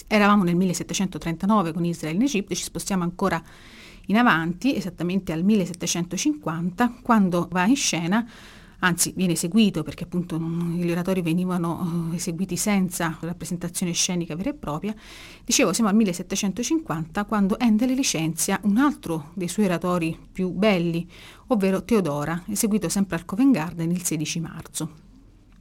Eravamo 0.08 0.44
nel 0.44 0.56
1739 0.56 1.74
con 1.74 1.86
Israele 1.86 2.18
in 2.18 2.24
Egitto, 2.24 2.54
ci 2.54 2.64
spostiamo 2.64 3.04
ancora 3.04 3.42
in 4.08 4.18
avanti, 4.18 4.76
esattamente 4.76 5.32
al 5.32 5.44
1750, 5.44 7.00
quando 7.02 7.48
va 7.50 7.66
in 7.66 7.76
scena 7.76 8.28
anzi 8.84 9.14
viene 9.16 9.34
eseguito 9.34 9.82
perché 9.84 10.04
appunto 10.04 10.38
gli 10.38 10.92
oratori 10.92 11.22
venivano 11.22 12.10
uh, 12.10 12.14
eseguiti 12.14 12.58
senza 12.58 13.18
rappresentazione 13.22 13.94
scenica 13.94 14.36
vera 14.36 14.52
e 14.52 14.54
propria, 14.54 14.94
dicevo 15.44 15.74
siamo 15.74 15.90
al 15.90 15.96
1750 15.96 17.24
quando 17.26 17.56
Handel 17.58 17.94
licenzia 17.94 18.60
un 18.64 18.78
altro 18.78 19.32
dei 19.34 19.48
suoi 19.48 19.66
oratori 19.66 20.18
più 20.32 20.50
belli, 20.52 21.08
ovvero 21.48 21.84
Teodora, 21.84 22.44
eseguito 22.48 22.90
sempre 22.90 23.16
al 23.16 23.26
Covent 23.26 23.54
Garden 23.54 23.92
il 23.92 24.04
16 24.04 24.40
marzo. 24.40 25.02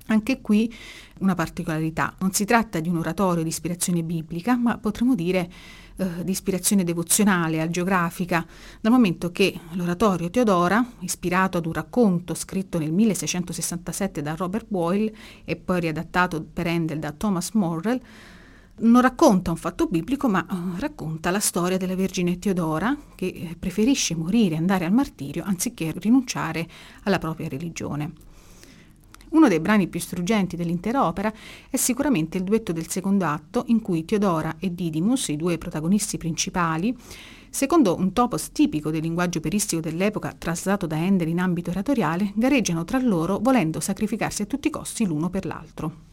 Anche 0.07 0.41
qui 0.41 0.73
una 1.21 1.35
particolarità, 1.37 2.17
non 2.19 2.33
si 2.33 2.45
tratta 2.45 2.81
di 2.81 2.89
un 2.89 2.97
oratorio 2.97 3.45
di 3.45 3.49
ispirazione 3.49 4.03
biblica, 4.03 4.57
ma 4.57 4.77
potremmo 4.79 5.15
dire 5.15 5.49
eh, 5.97 6.25
di 6.25 6.31
ispirazione 6.31 6.85
devozionale, 6.85 7.61
agiografica, 7.61 8.47
dal 8.81 8.93
momento 8.93 9.31
che 9.31 9.59
l'oratorio 9.73 10.31
Teodora, 10.31 10.85
ispirato 11.01 11.59
ad 11.59 11.67
un 11.67 11.73
racconto 11.73 12.35
scritto 12.35 12.79
nel 12.79 12.93
1667 12.93 14.23
da 14.23 14.35
Robert 14.35 14.67
Boyle 14.69 15.13
e 15.45 15.57
poi 15.57 15.81
riadattato 15.81 16.43
per 16.43 16.67
Handel 16.67 16.99
da 16.99 17.13
Thomas 17.13 17.51
Morrell, 17.53 18.01
non 18.75 19.03
racconta 19.03 19.51
un 19.51 19.57
fatto 19.57 19.87
biblico, 19.87 20.29
ma 20.29 20.45
uh, 20.49 20.79
racconta 20.79 21.31
la 21.31 21.41
storia 21.41 21.77
della 21.77 21.95
Vergine 21.95 22.39
Teodora 22.39 22.97
che 23.15 23.27
eh, 23.27 23.57
preferisce 23.59 24.17
morire 24.17 24.55
e 24.55 24.59
andare 24.59 24.87
al 24.87 24.93
martirio 24.93 25.45
anziché 25.45 25.93
rinunciare 25.97 26.67
alla 27.03 27.19
propria 27.19 27.49
religione. 27.49 28.32
Uno 29.43 29.51
dei 29.51 29.59
brani 29.61 29.89
più 29.89 29.99
struggenti 29.99 30.55
dell'intera 30.55 31.05
opera 31.05 31.33
è 31.69 31.77
sicuramente 31.77 32.39
il 32.39 32.45
duetto 32.45 32.71
del 32.71 32.89
secondo 32.89 33.25
atto 33.25 33.65
in 33.67 33.83
cui 33.83 34.05
Teodora 34.05 34.55
e 34.61 34.73
Didymus, 34.73 35.27
i 35.31 35.37
due 35.37 35.59
protagonisti 35.59 36.17
principali, 36.17 36.97
secondo 37.51 37.97
un 37.97 38.13
topos 38.13 38.53
tipico 38.53 38.93
del 38.93 39.03
linguaggio 39.03 39.39
operistico 39.39 39.81
dell'epoca 39.81 40.33
traslato 40.39 40.87
da 40.87 40.97
Handel 40.97 41.27
in 41.27 41.41
ambito 41.41 41.71
oratoriale, 41.71 42.31
gareggiano 42.37 42.85
tra 42.85 43.01
loro 43.01 43.41
volendo 43.41 43.81
sacrificarsi 43.81 44.43
a 44.43 44.47
tutti 44.47 44.69
i 44.69 44.71
costi 44.71 45.05
l'uno 45.05 45.29
per 45.29 45.45
l'altro. 45.45 46.12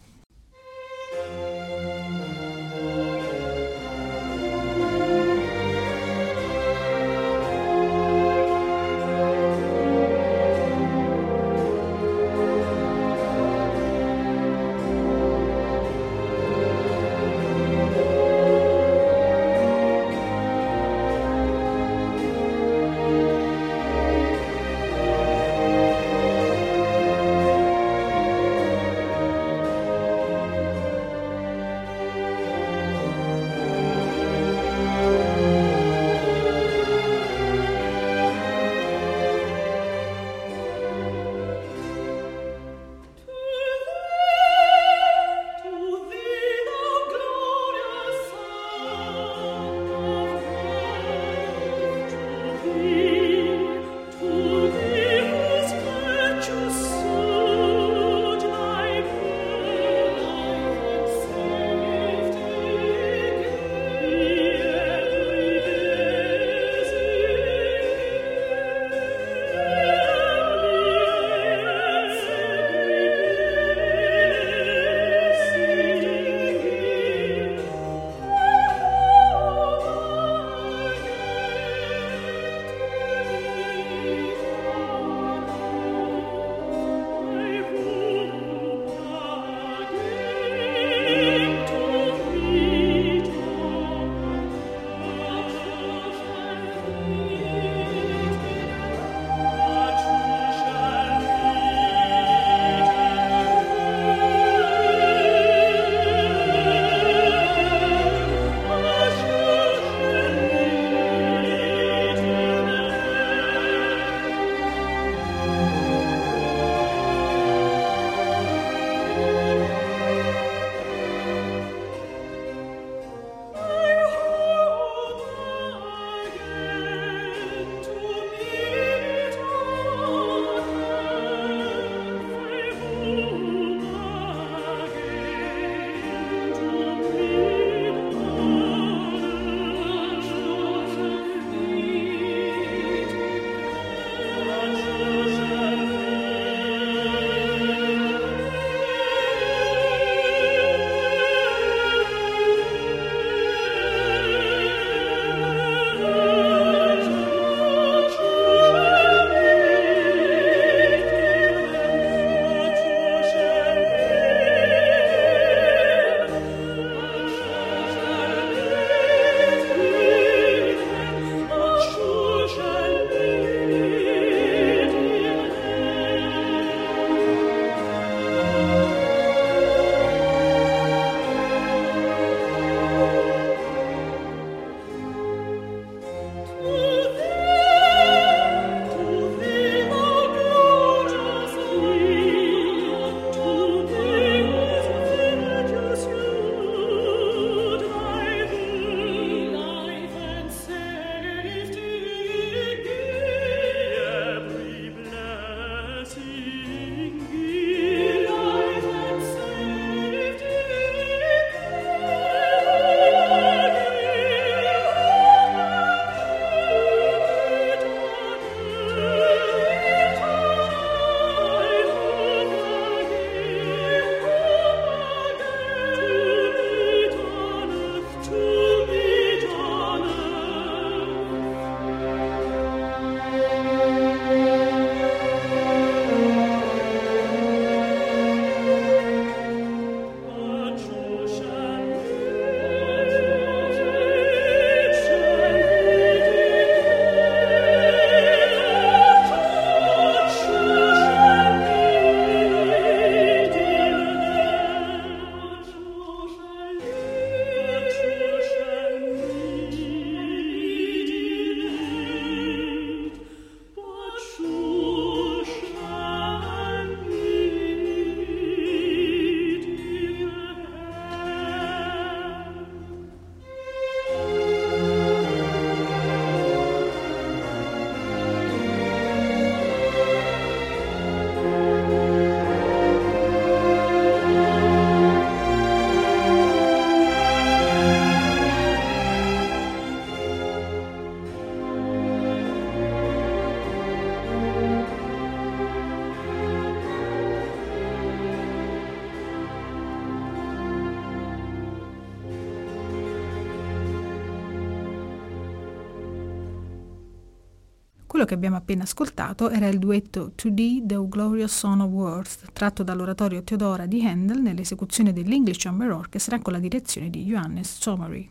Che 308.30 308.36
abbiamo 308.36 308.58
appena 308.58 308.84
ascoltato 308.84 309.50
era 309.50 309.68
il 309.68 309.80
duetto 309.80 310.34
To 310.36 310.54
Thee, 310.54 310.84
the 310.86 311.08
Glorious 311.08 311.52
Son 311.52 311.82
of 311.82 311.90
Worth, 311.90 312.52
tratto 312.54 312.84
dall'oratorio 312.84 313.44
Teodora 313.44 313.88
di 313.88 314.06
Handel 314.06 314.40
nell'esecuzione 314.40 315.12
dell'English 315.12 315.58
Chamber 315.58 315.90
Orchestra 315.90 316.38
con 316.38 316.54
la 316.54 316.60
direzione 316.60 317.10
di 317.10 317.24
Johannes 317.24 317.80
Sommery. 317.80 318.30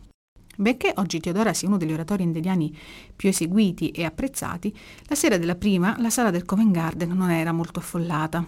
Benché 0.57 0.93
oggi 0.99 1.19
Teodora 1.19 1.53
sia 1.53 1.67
uno 1.67 1.79
degli 1.79 1.93
oratori 1.93 2.23
indeliani 2.23 2.73
più 3.17 3.29
eseguiti 3.29 3.91
e 3.91 4.05
apprezzati, 4.05 4.73
la 5.09 5.17
sera 5.17 5.37
della 5.37 5.57
prima 5.57 5.97
la 5.99 6.11
sala 6.11 6.31
del 6.31 6.45
Covent 6.45 6.71
Garden 6.71 7.11
non 7.11 7.31
era 7.33 7.51
molto 7.51 7.81
affollata. 7.81 8.47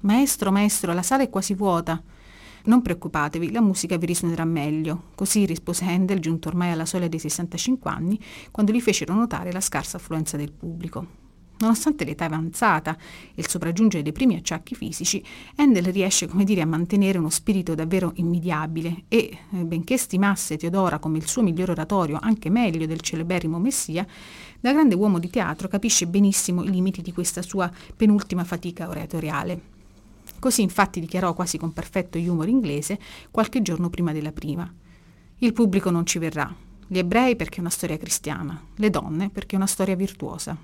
Maestro, 0.00 0.50
maestro, 0.50 0.92
la 0.92 1.02
sala 1.02 1.22
è 1.22 1.30
quasi 1.30 1.54
vuota. 1.54 2.02
Non 2.64 2.82
preoccupatevi, 2.82 3.52
la 3.52 3.60
musica 3.60 3.96
vi 3.96 4.06
risuonerà 4.06 4.44
meglio. 4.44 5.04
Così 5.14 5.46
rispose 5.46 5.84
Handel, 5.84 6.18
giunto 6.18 6.48
ormai 6.48 6.72
alla 6.72 6.84
soglia 6.84 7.08
dei 7.08 7.18
65 7.18 7.90
anni, 7.90 8.20
quando 8.50 8.72
gli 8.72 8.80
fecero 8.80 9.14
notare 9.14 9.52
la 9.52 9.60
scarsa 9.60 9.96
affluenza 9.96 10.36
del 10.36 10.52
pubblico. 10.52 11.28
Nonostante 11.60 12.04
l'età 12.04 12.24
avanzata 12.24 12.96
e 13.34 13.40
il 13.42 13.48
sopraggiungere 13.48 14.02
dei 14.02 14.12
primi 14.12 14.34
acciacchi 14.34 14.74
fisici, 14.74 15.22
Handel 15.56 15.92
riesce, 15.92 16.26
come 16.26 16.44
dire, 16.44 16.62
a 16.62 16.66
mantenere 16.66 17.18
uno 17.18 17.28
spirito 17.28 17.74
davvero 17.74 18.12
invidiabile 18.14 19.04
e, 19.08 19.38
eh, 19.52 19.64
benché 19.64 19.98
stimasse 19.98 20.56
Teodora 20.56 20.98
come 20.98 21.18
il 21.18 21.26
suo 21.26 21.42
miglior 21.42 21.70
oratorio, 21.70 22.18
anche 22.20 22.48
meglio 22.48 22.86
del 22.86 23.00
celeberrimo 23.00 23.58
Messia, 23.58 24.06
da 24.58 24.72
grande 24.72 24.94
uomo 24.94 25.18
di 25.18 25.28
teatro 25.28 25.68
capisce 25.68 26.06
benissimo 26.06 26.64
i 26.64 26.70
limiti 26.70 27.02
di 27.02 27.12
questa 27.12 27.42
sua 27.42 27.70
penultima 27.94 28.44
fatica 28.44 28.88
oratoriale. 28.88 29.79
Così 30.40 30.62
infatti 30.62 30.98
dichiarò 30.98 31.34
quasi 31.34 31.58
con 31.58 31.72
perfetto 31.72 32.18
humor 32.18 32.48
inglese 32.48 32.98
qualche 33.30 33.62
giorno 33.62 33.90
prima 33.90 34.12
della 34.12 34.32
prima. 34.32 34.68
Il 35.38 35.52
pubblico 35.52 35.90
non 35.90 36.04
ci 36.06 36.18
verrà, 36.18 36.52
gli 36.86 36.98
ebrei 36.98 37.36
perché 37.36 37.58
è 37.58 37.60
una 37.60 37.70
storia 37.70 37.96
cristiana, 37.98 38.60
le 38.74 38.90
donne 38.90 39.30
perché 39.30 39.54
è 39.54 39.58
una 39.58 39.68
storia 39.68 39.94
virtuosa. 39.94 40.56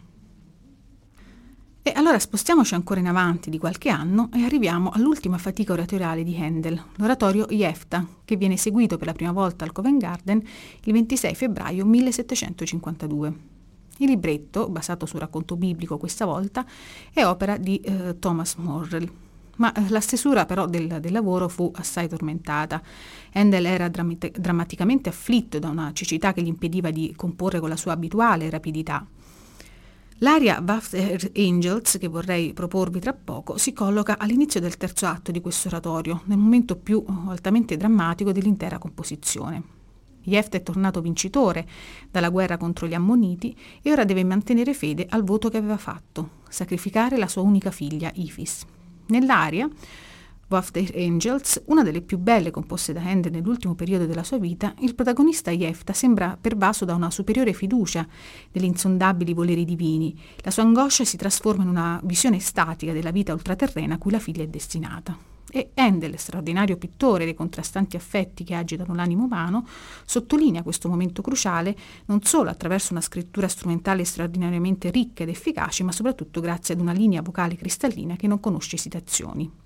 E 1.83 1.93
allora 1.95 2.19
spostiamoci 2.19 2.75
ancora 2.75 2.99
in 2.99 3.07
avanti 3.07 3.49
di 3.49 3.59
qualche 3.59 3.91
anno 3.91 4.29
e 4.35 4.43
arriviamo 4.43 4.91
all'ultima 4.91 5.39
fatica 5.39 5.73
oratoriale 5.73 6.25
di 6.25 6.35
Handel, 6.37 6.83
l'oratorio 6.97 7.47
Jefta, 7.47 8.05
che 8.25 8.35
viene 8.35 8.55
eseguito 8.55 8.97
per 8.97 9.07
la 9.07 9.13
prima 9.13 9.31
volta 9.31 9.65
al 9.65 9.71
Covent 9.71 10.01
Garden 10.01 10.43
il 10.83 10.93
26 10.93 11.35
febbraio 11.37 11.85
1752. 11.85 13.35
Il 13.99 14.09
libretto, 14.09 14.69
basato 14.69 15.07
sul 15.07 15.21
racconto 15.21 15.55
biblico 15.55 15.97
questa 15.97 16.25
volta, 16.25 16.67
è 17.13 17.25
opera 17.25 17.57
di 17.57 17.79
eh, 17.79 18.19
Thomas 18.19 18.57
Morrell. 18.57 19.09
Ma 19.57 19.73
eh, 19.73 19.89
la 19.89 20.01
stesura 20.01 20.45
però 20.45 20.67
del, 20.67 20.99
del, 21.01 21.13
lavoro 21.13 21.49
fu 21.49 21.71
assai 21.75 22.09
tormentata. 22.09 22.83
Handel 23.35 23.67
era 23.67 23.89
drammate, 23.89 24.33
drammaticamente 24.37 25.09
afflitto 25.09 25.59
da 25.59 25.69
una 25.69 25.93
cecità 25.93 26.33
che 26.33 26.43
gli 26.43 26.49
impediva 26.49 26.91
di 26.91 27.13
comporre 27.17 27.61
con 27.61 27.69
la 27.69 27.77
sua 27.77 27.93
abituale 27.93 28.51
rapidità. 28.51 29.07
L'aria 30.21 30.63
Waft 30.67 31.31
Angels, 31.37 31.99
che 31.99 32.09
vorrei 32.09 32.55
proporvi 32.55 33.01
tra 33.01 33.13
poco, 33.13 33.59
si 33.59 33.75
colloca 33.75 34.17
all'inizio 34.17 34.61
del 34.61 34.79
terzo 34.79 35.05
atto 35.05 35.31
di 35.31 35.43
questo 35.43 35.69
oratorio, 35.69 36.23
nel 36.25 36.39
momento 36.39 36.77
più 36.77 37.05
altamente 37.29 37.77
drammatico 37.77 38.33
dell'intera 38.33 38.79
composizione. 38.79 39.75
Jefta 40.23 40.57
è 40.57 40.63
tornato 40.63 41.03
vincitore 41.03 41.69
dalla 42.11 42.31
guerra 42.31 42.57
contro 42.57 42.87
gli 42.87 42.95
Ammoniti 42.95 43.55
e 43.83 43.93
ora 43.93 44.05
deve 44.05 44.25
mantenere 44.25 44.73
fede 44.73 45.07
al 45.09 45.23
voto 45.23 45.51
che 45.51 45.59
aveva 45.59 45.77
fatto, 45.77 46.31
sacrificare 46.49 47.19
la 47.19 47.29
sua 47.29 47.43
unica 47.43 47.71
figlia, 47.71 48.11
Ifis. 48.15 48.65
Nell'aria 49.07 49.69
Waft 50.49 50.81
Angels, 50.95 51.63
una 51.67 51.83
delle 51.83 52.03
più 52.03 52.19
belle 52.19 52.53
composte 52.53 52.93
da 52.93 53.03
Handel 53.03 53.33
nell'ultimo 53.33 53.75
periodo 53.75 54.07
della 54.07 54.23
sua 54.23 54.39
vita, 54.39 54.75
il 54.79 54.95
protagonista 54.95 55.51
Jefta 55.51 55.93
sembra 55.93 56.39
pervaso 56.41 56.85
da 56.85 56.95
una 56.95 57.11
superiore 57.11 57.53
fiducia 57.53 58.07
degli 58.53 58.65
insondabili 58.65 59.35
voleri 59.35 59.65
divini. 59.65 60.17
La 60.43 60.53
sua 60.53 60.63
angoscia 60.63 61.05
si 61.05 61.17
trasforma 61.17 61.65
in 61.65 61.69
una 61.69 62.01
visione 62.05 62.39
statica 62.39 62.93
della 62.93 63.11
vita 63.11 63.33
ultraterrena 63.33 63.95
a 63.95 63.99
cui 63.99 64.13
la 64.13 64.21
figlia 64.21 64.45
è 64.45 64.49
destinata. 64.49 65.36
E 65.51 65.71
Handel, 65.75 66.19
straordinario 66.19 66.77
pittore 66.77 67.25
dei 67.25 67.35
contrastanti 67.35 67.97
affetti 67.97 68.45
che 68.45 68.55
agitano 68.55 68.95
l'animo 68.95 69.25
umano, 69.25 69.67
sottolinea 70.05 70.63
questo 70.63 70.89
momento 70.89 71.23
cruciale 71.23 71.77
non 72.07 72.23
solo 72.23 72.51
attraverso 72.51 72.93
una 72.93 73.01
scrittura 73.01 73.49
strumentale 73.49 74.05
straordinariamente 74.05 74.91
ricca 74.91 75.23
ed 75.23 75.29
efficace, 75.29 75.85
ma 75.85 75.93
soprattutto 75.93 76.41
grazie 76.41 76.75
ad 76.75 76.81
una 76.81 76.93
linea 76.93 77.23
vocale 77.23 77.57
cristallina 77.57 78.17
che 78.17 78.27
non 78.27 78.41
conosce 78.41 78.77
esitazioni. 78.77 79.66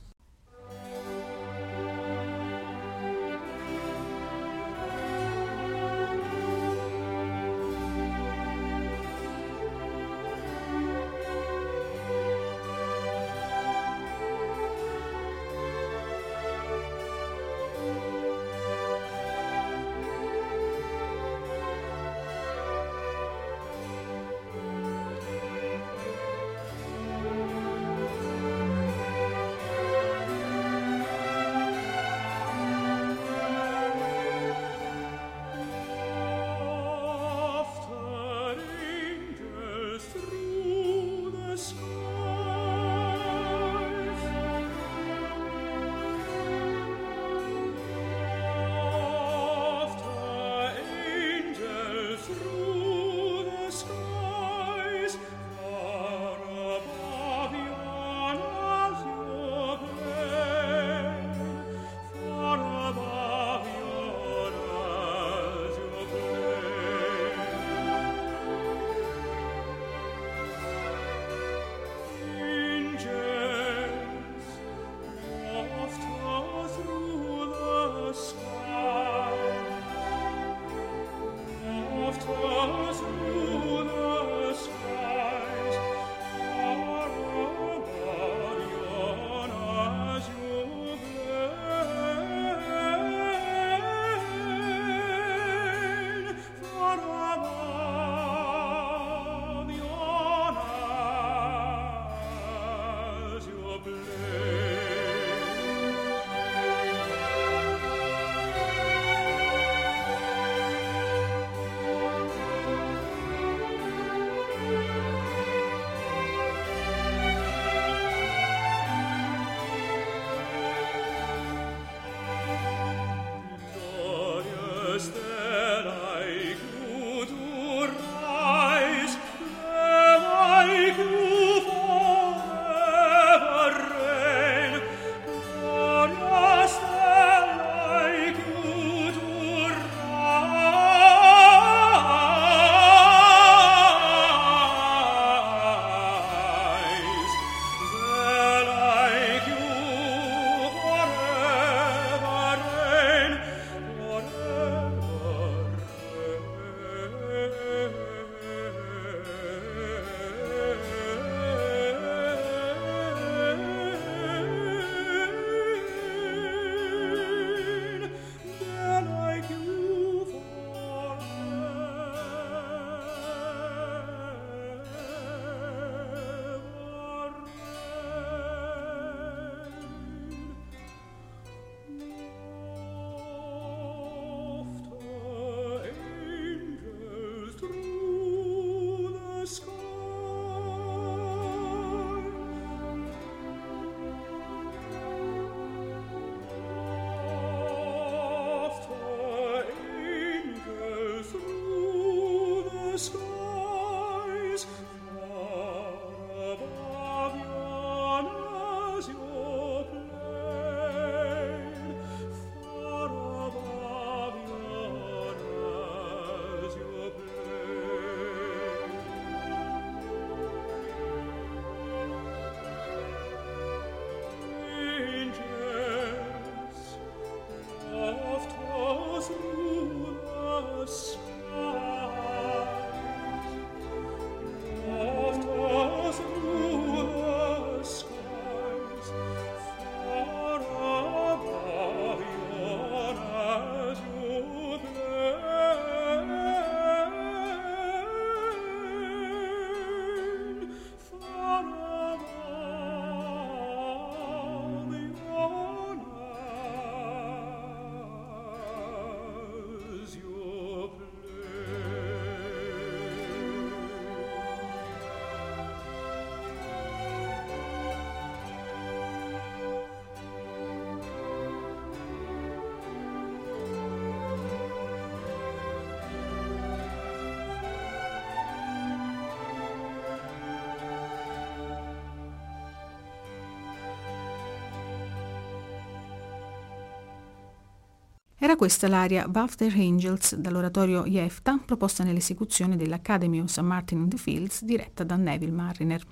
Era 288.43 288.57
questa 288.57 288.88
l'aria 288.88 289.28
Wafter 289.30 289.70
Angels 289.76 290.34
dall'oratorio 290.34 291.03
Jefta, 291.03 291.61
proposta 291.62 292.05
nell'esecuzione 292.05 292.74
dell'Academy 292.74 293.38
of 293.38 293.51
St. 293.51 293.61
Martin 293.61 293.99
in 293.99 294.09
the 294.09 294.16
Fields, 294.16 294.64
diretta 294.64 295.05
da 295.05 295.16
Neville 295.16 295.53
Mariner. 295.53 296.03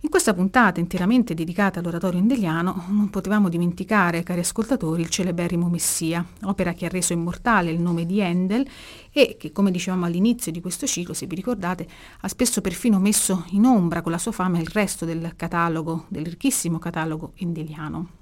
In 0.00 0.08
questa 0.08 0.32
puntata 0.32 0.80
interamente 0.80 1.34
dedicata 1.34 1.80
all'oratorio 1.80 2.20
indeliano 2.20 2.84
non 2.88 3.10
potevamo 3.10 3.50
dimenticare, 3.50 4.22
cari 4.22 4.40
ascoltatori, 4.40 5.02
il 5.02 5.10
celeberrimo 5.10 5.68
Messia, 5.68 6.24
opera 6.44 6.72
che 6.72 6.86
ha 6.86 6.88
reso 6.88 7.12
immortale 7.12 7.70
il 7.70 7.82
nome 7.82 8.06
di 8.06 8.22
Handel 8.22 8.66
e 9.12 9.36
che, 9.38 9.52
come 9.52 9.70
dicevamo 9.70 10.06
all'inizio 10.06 10.50
di 10.50 10.62
questo 10.62 10.86
ciclo, 10.86 11.12
se 11.12 11.26
vi 11.26 11.34
ricordate, 11.34 11.86
ha 12.22 12.28
spesso 12.28 12.62
perfino 12.62 12.98
messo 12.98 13.44
in 13.50 13.66
ombra 13.66 14.00
con 14.00 14.12
la 14.12 14.18
sua 14.18 14.32
fama 14.32 14.58
il 14.58 14.68
resto 14.68 15.04
del 15.04 15.34
catalogo, 15.36 16.06
del 16.08 16.24
ricchissimo 16.24 16.78
catalogo 16.78 17.32
indeliano. 17.36 18.17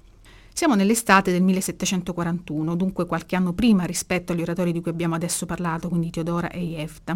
Siamo 0.57 0.73
nell'estate 0.73 1.31
del 1.31 1.43
1741, 1.43 2.75
dunque 2.75 3.05
qualche 3.05 3.35
anno 3.35 3.53
prima 3.53 3.83
rispetto 3.83 4.31
agli 4.31 4.41
oratori 4.41 4.71
di 4.71 4.81
cui 4.81 4.89
abbiamo 4.89 5.13
adesso 5.13 5.45
parlato, 5.45 5.87
quindi 5.87 6.09
Teodora 6.09 6.49
e 6.49 6.59
Jefta. 6.61 7.15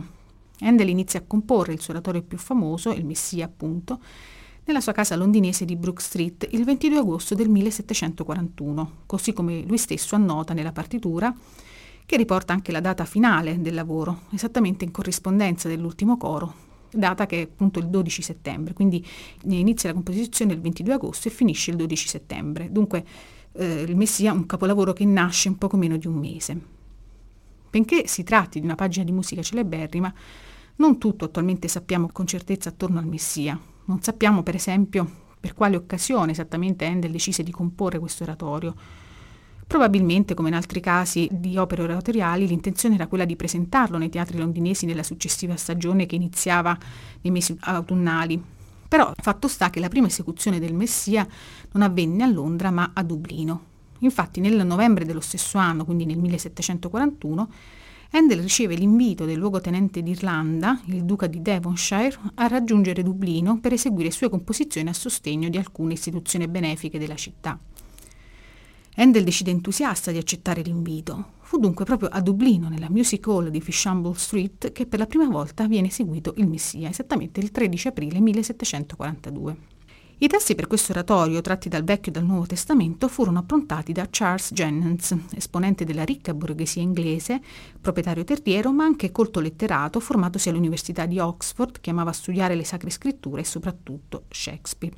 Handel 0.59 0.89
inizia 0.89 1.21
a 1.21 1.23
comporre 1.25 1.73
il 1.73 1.81
suo 1.81 1.93
oratorio 1.93 2.21
più 2.21 2.37
famoso, 2.37 2.91
il 2.91 3.03
Messia 3.03 3.45
appunto, 3.45 3.99
nella 4.65 4.79
sua 4.79 4.91
casa 4.91 5.15
londinese 5.15 5.65
di 5.65 5.75
Brook 5.75 6.01
Street 6.01 6.49
il 6.51 6.63
22 6.63 6.99
agosto 6.99 7.33
del 7.33 7.49
1741, 7.49 8.91
così 9.07 9.33
come 9.33 9.63
lui 9.63 9.79
stesso 9.79 10.13
annota 10.13 10.53
nella 10.53 10.71
partitura, 10.71 11.35
che 12.05 12.17
riporta 12.17 12.53
anche 12.53 12.71
la 12.71 12.79
data 12.79 13.05
finale 13.05 13.59
del 13.59 13.73
lavoro, 13.73 14.25
esattamente 14.29 14.85
in 14.85 14.91
corrispondenza 14.91 15.67
dell'ultimo 15.67 16.15
coro, 16.15 16.70
data 16.91 17.25
che 17.25 17.41
è 17.41 17.43
appunto 17.43 17.79
il 17.79 17.87
12 17.87 18.21
settembre, 18.21 18.73
quindi 18.73 19.05
inizia 19.45 19.89
la 19.89 19.95
composizione 19.95 20.53
il 20.53 20.61
22 20.61 20.93
agosto 20.93 21.27
e 21.27 21.31
finisce 21.31 21.71
il 21.71 21.77
12 21.77 22.07
settembre. 22.07 22.71
Dunque 22.71 23.05
eh, 23.53 23.81
il 23.81 23.95
Messia 23.95 24.31
è 24.31 24.33
un 24.33 24.45
capolavoro 24.45 24.93
che 24.93 25.05
nasce 25.05 25.47
in 25.47 25.57
poco 25.57 25.77
meno 25.77 25.97
di 25.97 26.07
un 26.07 26.15
mese. 26.15 26.59
Benché 27.69 28.07
si 28.07 28.23
tratti 28.23 28.59
di 28.59 28.65
una 28.65 28.75
pagina 28.75 29.05
di 29.05 29.11
musica 29.11 29.41
celeberrima, 29.41 30.13
non 30.75 30.97
tutto 30.97 31.25
attualmente 31.25 31.67
sappiamo 31.67 32.09
con 32.11 32.25
certezza 32.25 32.69
attorno 32.69 32.99
al 32.99 33.05
Messia. 33.05 33.59
Non 33.85 34.01
sappiamo, 34.01 34.43
per 34.43 34.55
esempio, 34.55 35.09
per 35.39 35.53
quale 35.53 35.75
occasione 35.75 36.31
esattamente 36.31 36.85
Handel 36.85 37.11
decise 37.11 37.43
di 37.43 37.51
comporre 37.51 37.99
questo 37.99 38.23
oratorio. 38.23 38.75
Probabilmente, 39.71 40.33
come 40.33 40.49
in 40.49 40.55
altri 40.55 40.81
casi 40.81 41.29
di 41.31 41.55
opere 41.55 41.83
oratoriali, 41.83 42.45
l'intenzione 42.45 42.95
era 42.95 43.07
quella 43.07 43.23
di 43.23 43.37
presentarlo 43.37 43.97
nei 43.97 44.09
teatri 44.09 44.37
londinesi 44.37 44.85
nella 44.85 45.01
successiva 45.01 45.55
stagione 45.55 46.05
che 46.05 46.15
iniziava 46.15 46.77
nei 47.21 47.31
mesi 47.31 47.55
autunnali. 47.57 48.43
Però 48.85 49.13
fatto 49.15 49.47
sta 49.47 49.69
che 49.69 49.79
la 49.79 49.87
prima 49.87 50.07
esecuzione 50.07 50.59
del 50.59 50.73
Messia 50.73 51.25
non 51.71 51.83
avvenne 51.83 52.23
a 52.23 52.27
Londra 52.27 52.69
ma 52.69 52.91
a 52.93 53.01
Dublino. 53.01 53.61
Infatti 53.99 54.41
nel 54.41 54.65
novembre 54.65 55.05
dello 55.05 55.21
stesso 55.21 55.57
anno, 55.57 55.85
quindi 55.85 56.03
nel 56.03 56.17
1741, 56.17 57.49
Handel 58.11 58.41
riceve 58.41 58.75
l'invito 58.75 59.23
del 59.23 59.37
luogotenente 59.37 60.03
d'Irlanda, 60.03 60.81
il 60.87 61.05
duca 61.05 61.27
di 61.27 61.41
Devonshire, 61.41 62.19
a 62.35 62.47
raggiungere 62.47 63.03
Dublino 63.03 63.61
per 63.61 63.71
eseguire 63.71 64.11
sue 64.11 64.27
composizioni 64.27 64.89
a 64.89 64.93
sostegno 64.93 65.47
di 65.47 65.57
alcune 65.57 65.93
istituzioni 65.93 66.49
benefiche 66.49 66.99
della 66.99 67.15
città. 67.15 67.57
Handel 69.01 69.23
decide 69.23 69.49
entusiasta 69.49 70.11
di 70.11 70.19
accettare 70.19 70.61
l'invito. 70.61 71.31
Fu 71.39 71.57
dunque 71.57 71.85
proprio 71.85 72.09
a 72.09 72.21
Dublino, 72.21 72.69
nella 72.69 72.91
Music 72.91 73.25
Hall 73.25 73.47
di 73.47 73.59
Fishamble 73.59 74.13
Street, 74.13 74.71
che 74.71 74.85
per 74.85 74.99
la 74.99 75.07
prima 75.07 75.27
volta 75.27 75.65
viene 75.65 75.87
eseguito 75.87 76.35
il 76.37 76.47
Messia, 76.47 76.87
esattamente 76.87 77.39
il 77.39 77.49
13 77.49 77.87
aprile 77.87 78.19
1742. 78.19 79.57
I 80.19 80.27
testi 80.27 80.53
per 80.53 80.67
questo 80.67 80.91
oratorio, 80.91 81.41
tratti 81.41 81.67
dal 81.67 81.83
Vecchio 81.83 82.11
e 82.11 82.13
dal 82.13 82.25
Nuovo 82.25 82.45
Testamento, 82.45 83.07
furono 83.07 83.39
approntati 83.39 83.91
da 83.91 84.07
Charles 84.07 84.53
Jennings, 84.53 85.15
esponente 85.33 85.83
della 85.83 86.03
ricca 86.03 86.35
borghesia 86.35 86.83
inglese, 86.83 87.41
proprietario 87.81 88.23
terriero, 88.23 88.71
ma 88.71 88.83
anche 88.83 89.11
colto 89.11 89.39
letterato, 89.39 89.99
formatosi 89.99 90.49
all'Università 90.49 91.07
di 91.07 91.17
Oxford, 91.17 91.81
che 91.81 91.89
amava 91.89 92.11
studiare 92.11 92.53
le 92.53 92.65
sacre 92.65 92.91
scritture 92.91 93.41
e 93.41 93.45
soprattutto 93.45 94.25
Shakespeare. 94.29 94.95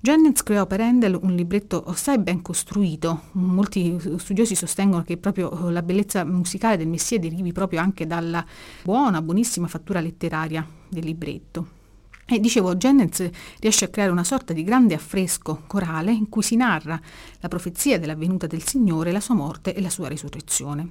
Jennings 0.00 0.44
creò 0.44 0.64
per 0.64 0.80
Handel 0.80 1.18
un 1.20 1.34
libretto 1.34 1.82
assai 1.82 2.20
ben 2.20 2.40
costruito. 2.40 3.22
Molti 3.32 3.98
studiosi 4.18 4.54
sostengono 4.54 5.02
che 5.02 5.16
proprio 5.16 5.70
la 5.70 5.82
bellezza 5.82 6.24
musicale 6.24 6.76
del 6.76 6.86
Messia 6.86 7.18
derivi 7.18 7.50
proprio 7.50 7.80
anche 7.80 8.06
dalla 8.06 8.46
buona, 8.84 9.20
buonissima 9.20 9.66
fattura 9.66 9.98
letteraria 9.98 10.64
del 10.88 11.04
libretto. 11.04 11.76
E 12.24 12.38
dicevo, 12.38 12.76
Jennings 12.76 13.28
riesce 13.58 13.86
a 13.86 13.88
creare 13.88 14.12
una 14.12 14.22
sorta 14.22 14.52
di 14.52 14.62
grande 14.62 14.94
affresco 14.94 15.64
corale 15.66 16.12
in 16.12 16.28
cui 16.28 16.42
si 16.42 16.54
narra 16.54 17.00
la 17.40 17.48
profezia 17.48 17.98
della 17.98 18.14
venuta 18.14 18.46
del 18.46 18.62
Signore, 18.62 19.10
la 19.10 19.20
sua 19.20 19.34
morte 19.34 19.74
e 19.74 19.80
la 19.80 19.90
sua 19.90 20.06
risurrezione. 20.06 20.88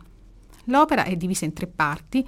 L'opera 0.66 1.06
è 1.06 1.16
divisa 1.16 1.46
in 1.46 1.54
tre 1.54 1.68
parti, 1.68 2.28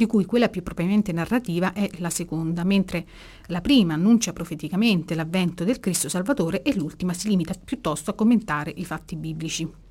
di 0.00 0.06
cui 0.06 0.24
quella 0.24 0.48
più 0.48 0.62
propriamente 0.62 1.12
narrativa 1.12 1.74
è 1.74 1.86
la 1.98 2.08
seconda, 2.08 2.64
mentre 2.64 3.04
la 3.48 3.60
prima 3.60 3.92
annuncia 3.92 4.32
profeticamente 4.32 5.14
l'avvento 5.14 5.62
del 5.62 5.78
Cristo 5.78 6.08
Salvatore 6.08 6.62
e 6.62 6.74
l'ultima 6.74 7.12
si 7.12 7.28
limita 7.28 7.52
piuttosto 7.62 8.10
a 8.10 8.14
commentare 8.14 8.72
i 8.74 8.86
fatti 8.86 9.14
biblici. 9.14 9.89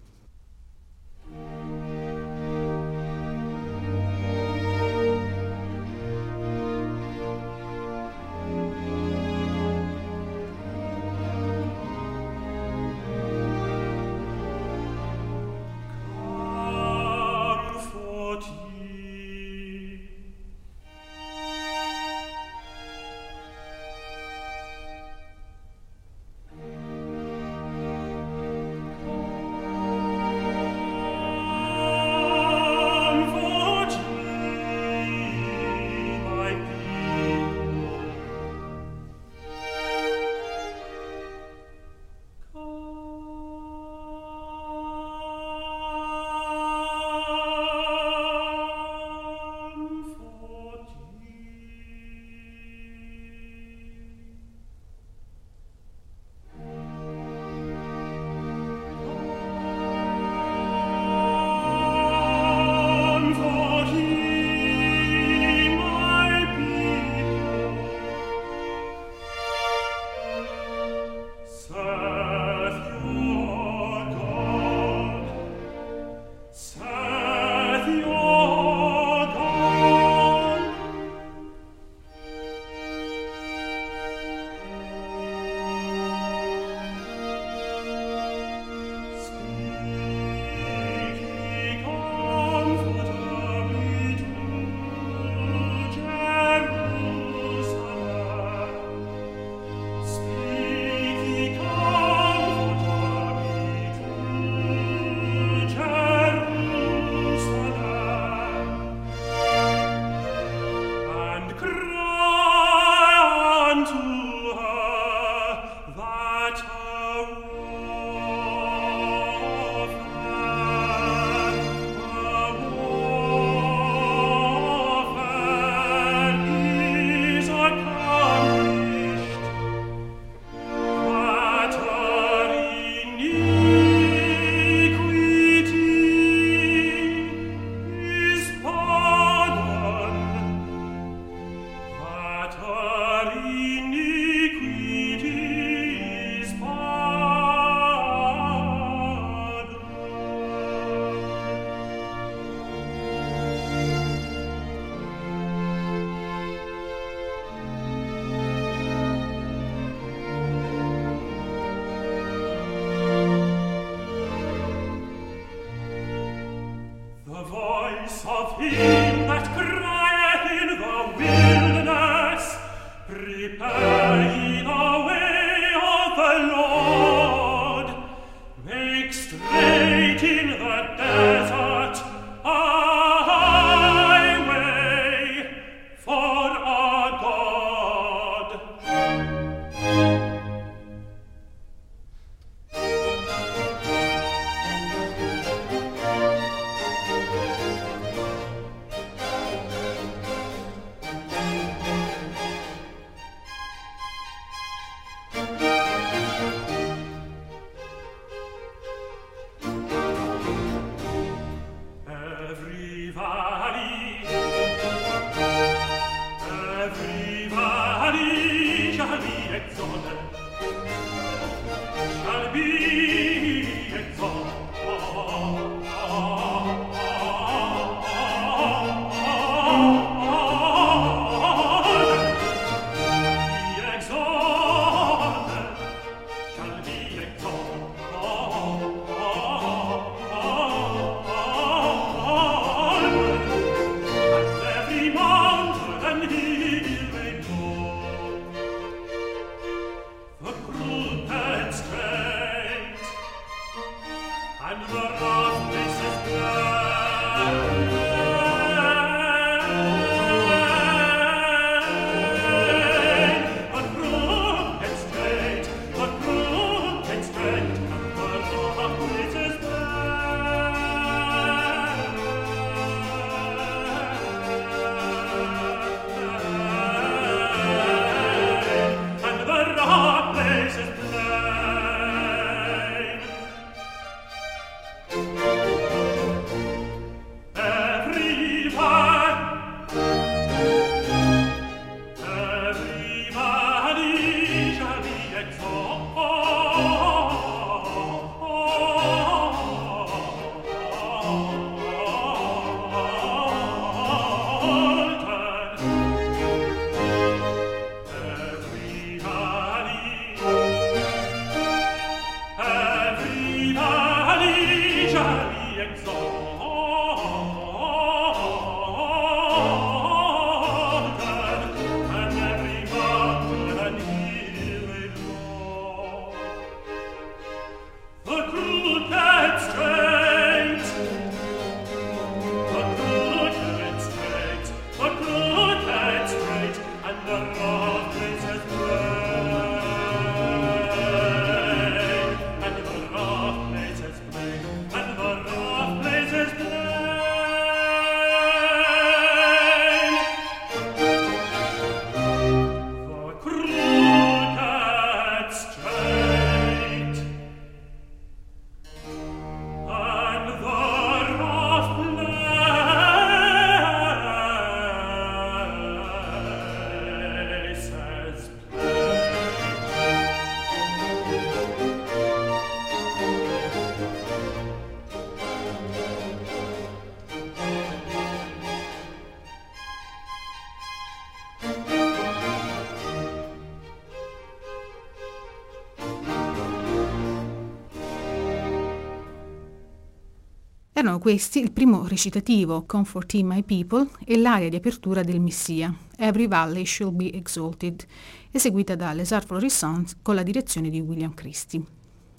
Questi 391.20 391.60
il 391.60 391.74
primo 391.74 392.08
recitativo, 392.08 392.86
Comforting 392.86 393.52
My 393.52 393.62
People, 393.64 394.08
e 394.24 394.38
l'aria 394.38 394.70
di 394.70 394.78
apertura 394.78 395.22
del 395.22 395.42
Messia, 395.42 395.94
Every 396.16 396.48
Valley 396.48 396.86
Shall 396.86 397.14
Be 397.14 397.34
Exalted, 397.34 398.06
eseguita 398.52 398.96
da 398.96 399.12
Les 399.12 399.30
Arts 399.34 399.46
Florissants 399.46 400.16
con 400.22 400.36
la 400.36 400.44
direzione 400.44 400.90
di 400.90 401.02
William 401.02 401.34
Christie. 401.34 401.84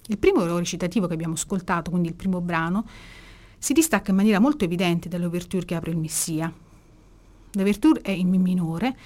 Il 0.06 0.16
primo 0.16 0.46
recitativo 0.56 1.06
che 1.06 1.12
abbiamo 1.12 1.34
ascoltato, 1.34 1.90
quindi 1.90 2.08
il 2.08 2.14
primo 2.14 2.40
brano, 2.40 2.86
si 3.58 3.74
distacca 3.74 4.12
in 4.12 4.16
maniera 4.16 4.38
molto 4.38 4.64
evidente 4.64 5.10
dall'ouverture 5.10 5.66
che 5.66 5.74
apre 5.74 5.90
il 5.90 5.98
Messia. 5.98 6.50
L'ouverture 7.52 8.00
è 8.00 8.12
in 8.12 8.30
Mi 8.30 8.38
minore 8.38 8.96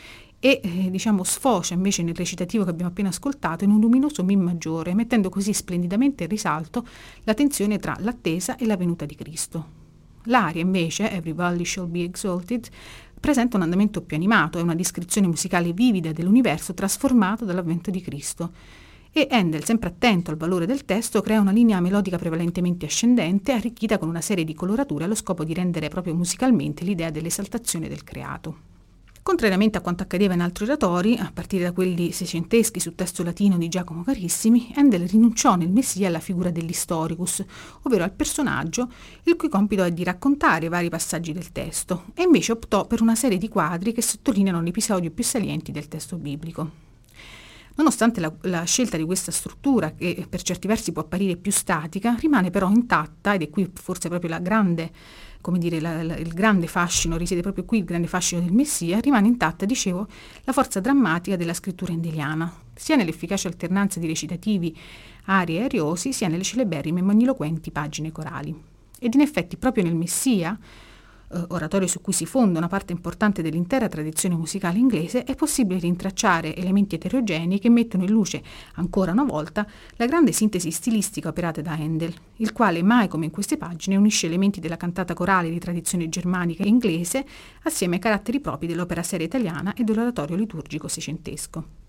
e 0.45 0.61
eh, 0.63 0.91
diciamo 0.91 1.25
sfocia 1.25 1.73
invece 1.73 2.03
nel 2.03 2.15
recitativo 2.15 2.65
che 2.65 2.71
abbiamo 2.71 2.91
appena 2.91 3.09
ascoltato 3.09 3.65
in 3.65 3.71
un 3.71 3.81
luminoso 3.81 4.23
Mi 4.23 4.37
maggiore, 4.37 4.93
mettendo 4.93 5.31
così 5.31 5.55
splendidamente 5.55 6.25
in 6.25 6.29
risalto 6.29 6.87
la 7.23 7.33
tensione 7.33 7.79
tra 7.79 7.97
l'attesa 8.01 8.57
e 8.57 8.67
la 8.67 8.77
venuta 8.77 9.07
di 9.07 9.15
Cristo. 9.15 9.67
L'aria 10.25 10.61
invece, 10.61 11.11
Every 11.11 11.33
Valley 11.33 11.65
Shall 11.65 11.91
Be 11.91 12.03
Exalted, 12.03 12.69
presenta 13.19 13.57
un 13.57 13.63
andamento 13.63 14.03
più 14.03 14.19
animato, 14.19 14.59
è 14.59 14.61
una 14.61 14.75
descrizione 14.75 15.29
musicale 15.29 15.73
vivida 15.73 16.13
dell'universo 16.13 16.75
trasformato 16.75 17.47
dall'avvento 17.47 17.91
di 17.91 18.03
Cristo. 18.03 18.53
E 19.13 19.27
Handel, 19.31 19.65
sempre 19.65 19.89
attento 19.89 20.31
al 20.31 20.37
valore 20.37 20.67
del 20.67 20.85
testo, 20.85 21.23
crea 21.23 21.41
una 21.41 21.53
linea 21.53 21.81
melodica 21.81 22.19
prevalentemente 22.19 22.85
ascendente, 22.85 23.53
arricchita 23.53 23.97
con 23.97 24.11
una 24.11 24.21
serie 24.21 24.45
di 24.45 24.53
colorature 24.53 25.05
allo 25.05 25.15
scopo 25.15 25.43
di 25.43 25.55
rendere 25.55 25.89
proprio 25.89 26.15
musicalmente 26.15 26.85
l'idea 26.85 27.09
dell'esaltazione 27.09 27.89
del 27.89 28.05
creato. 28.05 28.73
Contrariamente 29.25 29.79
a 29.79 29.81
quanto 29.81 30.03
accadeva 30.03 30.35
in 30.35 30.43
altri 30.43 30.65
oratori, 30.65 31.17
a 31.17 31.31
partire 31.33 31.65
da 31.65 31.73
quelli 31.73 32.13
seicenteschi 32.13 32.79
su 32.79 32.95
testo 32.95 33.23
latino 33.23 33.57
di 33.57 33.69
Giacomo 33.71 34.05
Carissimi, 34.05 34.71
Handel 34.77 35.09
rinunciò 35.09 35.57
nel 35.57 35.71
Messia 35.71 36.09
alla 36.09 36.21
figura 36.21 36.51
dell'historicus, 36.51 37.43
ovvero 37.85 38.05
al 38.05 38.13
personaggio 38.13 38.87
il 39.23 39.37
cui 39.37 39.49
compito 39.49 39.83
è 39.83 39.91
di 39.93 40.05
raccontare 40.05 40.69
vari 40.69 40.91
passaggi 40.91 41.33
del 41.33 41.53
testo, 41.53 42.05
e 42.13 42.25
invece 42.25 42.53
optò 42.53 42.87
per 42.87 43.01
una 43.01 43.15
serie 43.15 43.39
di 43.39 43.49
quadri 43.49 43.95
che 43.95 44.03
sottolineano 44.03 44.63
gli 44.63 44.69
episodi 44.69 45.11
più 45.11 45.25
salienti 45.25 45.73
del 45.73 45.89
testo 45.89 46.17
biblico. 46.17 46.71
Nonostante 47.77 48.21
la, 48.21 48.31
la, 48.43 48.65
scelta 48.65 48.99
di 48.99 49.05
questa 49.05 49.33
struttura, 49.33 49.95
che 49.95 50.27
per 50.29 50.43
certi 50.43 50.69
versi 50.69 50.93
può 50.93 51.01
apparire 51.01 51.37
più 51.37 51.51
statica, 51.51 52.15
rimane 52.21 52.51
però 52.51 52.69
intatta, 52.69 53.33
ed 53.33 53.41
è 53.41 53.49
qui 53.49 53.71
forse 53.73 54.11
proprio 54.11 54.29
la 54.29 54.39
grande 54.39 54.93
come 55.45 55.59
dire, 55.59 55.79
la, 55.79 56.03
la, 56.03 56.17
il 56.17 56.33
grande 56.33 56.67
fascino, 56.67 57.19
risiede 57.19 57.43
proprio 57.43 57.67
qui 57.67 57.77
il 57.77 57.85
grande 57.85 58.07
fascino 58.07 58.41
del 58.41 58.51
Messia, 58.51 58.99
rimane 58.99 59.27
intatta, 59.27 59.67
dicevo, 59.67 60.09
la 60.45 60.55
forza 60.55 60.81
drammatica 60.81 61.37
della 61.37 61.53
scrittura 61.53 61.93
endeliana, 61.93 62.51
sia 62.73 62.97
nell'efficace 62.97 63.47
alternanza 63.49 64.01
di 64.01 64.07
recitativi, 64.07 64.75
arie 65.27 65.61
e 65.61 65.65
ariosi, 65.65 66.15
sia 66.15 66.29
nelle 66.29 66.45
celeberrime 66.45 67.01
e 67.01 67.03
magniloquenti 67.03 67.71
pagine 67.73 68.11
corali. 68.11 68.59
Ed 68.99 69.13
in 69.13 69.21
effetti 69.21 69.59
proprio 69.59 69.85
nel 69.85 69.95
Messia, 69.95 70.59
eh, 71.33 71.45
oratorio 71.49 71.87
su 71.87 72.01
cui 72.01 72.13
si 72.13 72.27
fonda 72.27 72.59
una 72.59 72.69
parte 72.69 72.93
importante 72.93 73.43
dell'intera 73.43 73.89
tradizione 73.89 74.35
musicale 74.35 74.79
inglese, 74.79 75.25
è 75.25 75.35
possibile 75.35 75.81
rintracciare 75.81 76.55
elementi 76.55 76.95
eterogenei 76.95 77.59
che 77.59 77.69
mettono 77.69 78.05
in 78.05 78.11
luce, 78.11 78.43
ancora 78.75 79.13
una 79.13 79.25
volta, 79.25 79.67
la 79.97 80.07
grande 80.07 80.33
sintesi 80.33 80.71
stilistica 80.71 81.29
operata 81.29 81.61
da 81.61 81.73
Handel, 81.73 82.15
il 82.37 82.53
quale 82.53 82.83
mai 82.83 83.09
come 83.09 83.27
in 83.27 83.31
queste 83.31 83.57
pagine 83.57 83.97
unisce 83.97 84.27
elementi 84.27 84.61
della 84.61 84.77
cantata 84.77 85.15
corale 85.15 85.51
di 85.51 85.59
tradizione 85.59 86.09
germanica 86.09 86.65
e 86.65 86.69
inglese 86.69 87.25
assieme 87.63 87.97
ai 87.97 88.01
caratteri 88.01 88.41
propri 88.41 88.67
dell'opera 88.67 89.03
seria 89.03 89.27
italiana 89.27 89.75
e 89.75 89.85
dell'oratorio 89.85 90.37
liturgico 90.37 90.89
seicentesco. 90.89 91.84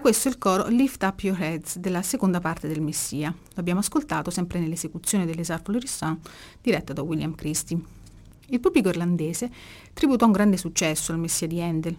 Questo 0.00 0.28
il 0.28 0.38
coro 0.38 0.66
Lift 0.68 1.02
Up 1.02 1.22
Your 1.22 1.38
Heads 1.38 1.76
della 1.76 2.00
seconda 2.00 2.40
parte 2.40 2.66
del 2.66 2.80
Messia. 2.80 3.34
L'abbiamo 3.54 3.80
ascoltato 3.80 4.30
sempre 4.30 4.58
nell'esecuzione 4.58 5.26
dell'Esar 5.26 5.60
Florissant 5.62 6.26
diretta 6.62 6.94
da 6.94 7.02
William 7.02 7.34
Christie. 7.34 7.78
Il 8.46 8.60
pubblico 8.60 8.88
irlandese 8.88 9.50
tributò 9.92 10.24
un 10.24 10.32
grande 10.32 10.56
successo 10.56 11.12
al 11.12 11.18
Messia 11.18 11.46
di 11.46 11.60
Handel. 11.60 11.94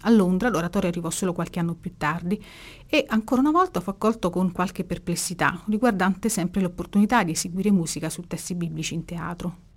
A 0.00 0.10
Londra 0.10 0.48
l'oratorio 0.48 0.88
arrivò 0.88 1.10
solo 1.10 1.34
qualche 1.34 1.58
anno 1.58 1.74
più 1.74 1.92
tardi 1.98 2.42
e 2.86 3.04
ancora 3.08 3.42
una 3.42 3.50
volta 3.50 3.80
fu 3.80 3.90
accolto 3.90 4.30
con 4.30 4.50
qualche 4.50 4.84
perplessità 4.84 5.62
riguardante 5.66 6.30
sempre 6.30 6.62
l'opportunità 6.62 7.22
di 7.22 7.32
eseguire 7.32 7.70
musica 7.70 8.08
su 8.08 8.22
testi 8.22 8.54
biblici 8.54 8.94
in 8.94 9.04
teatro. 9.04 9.71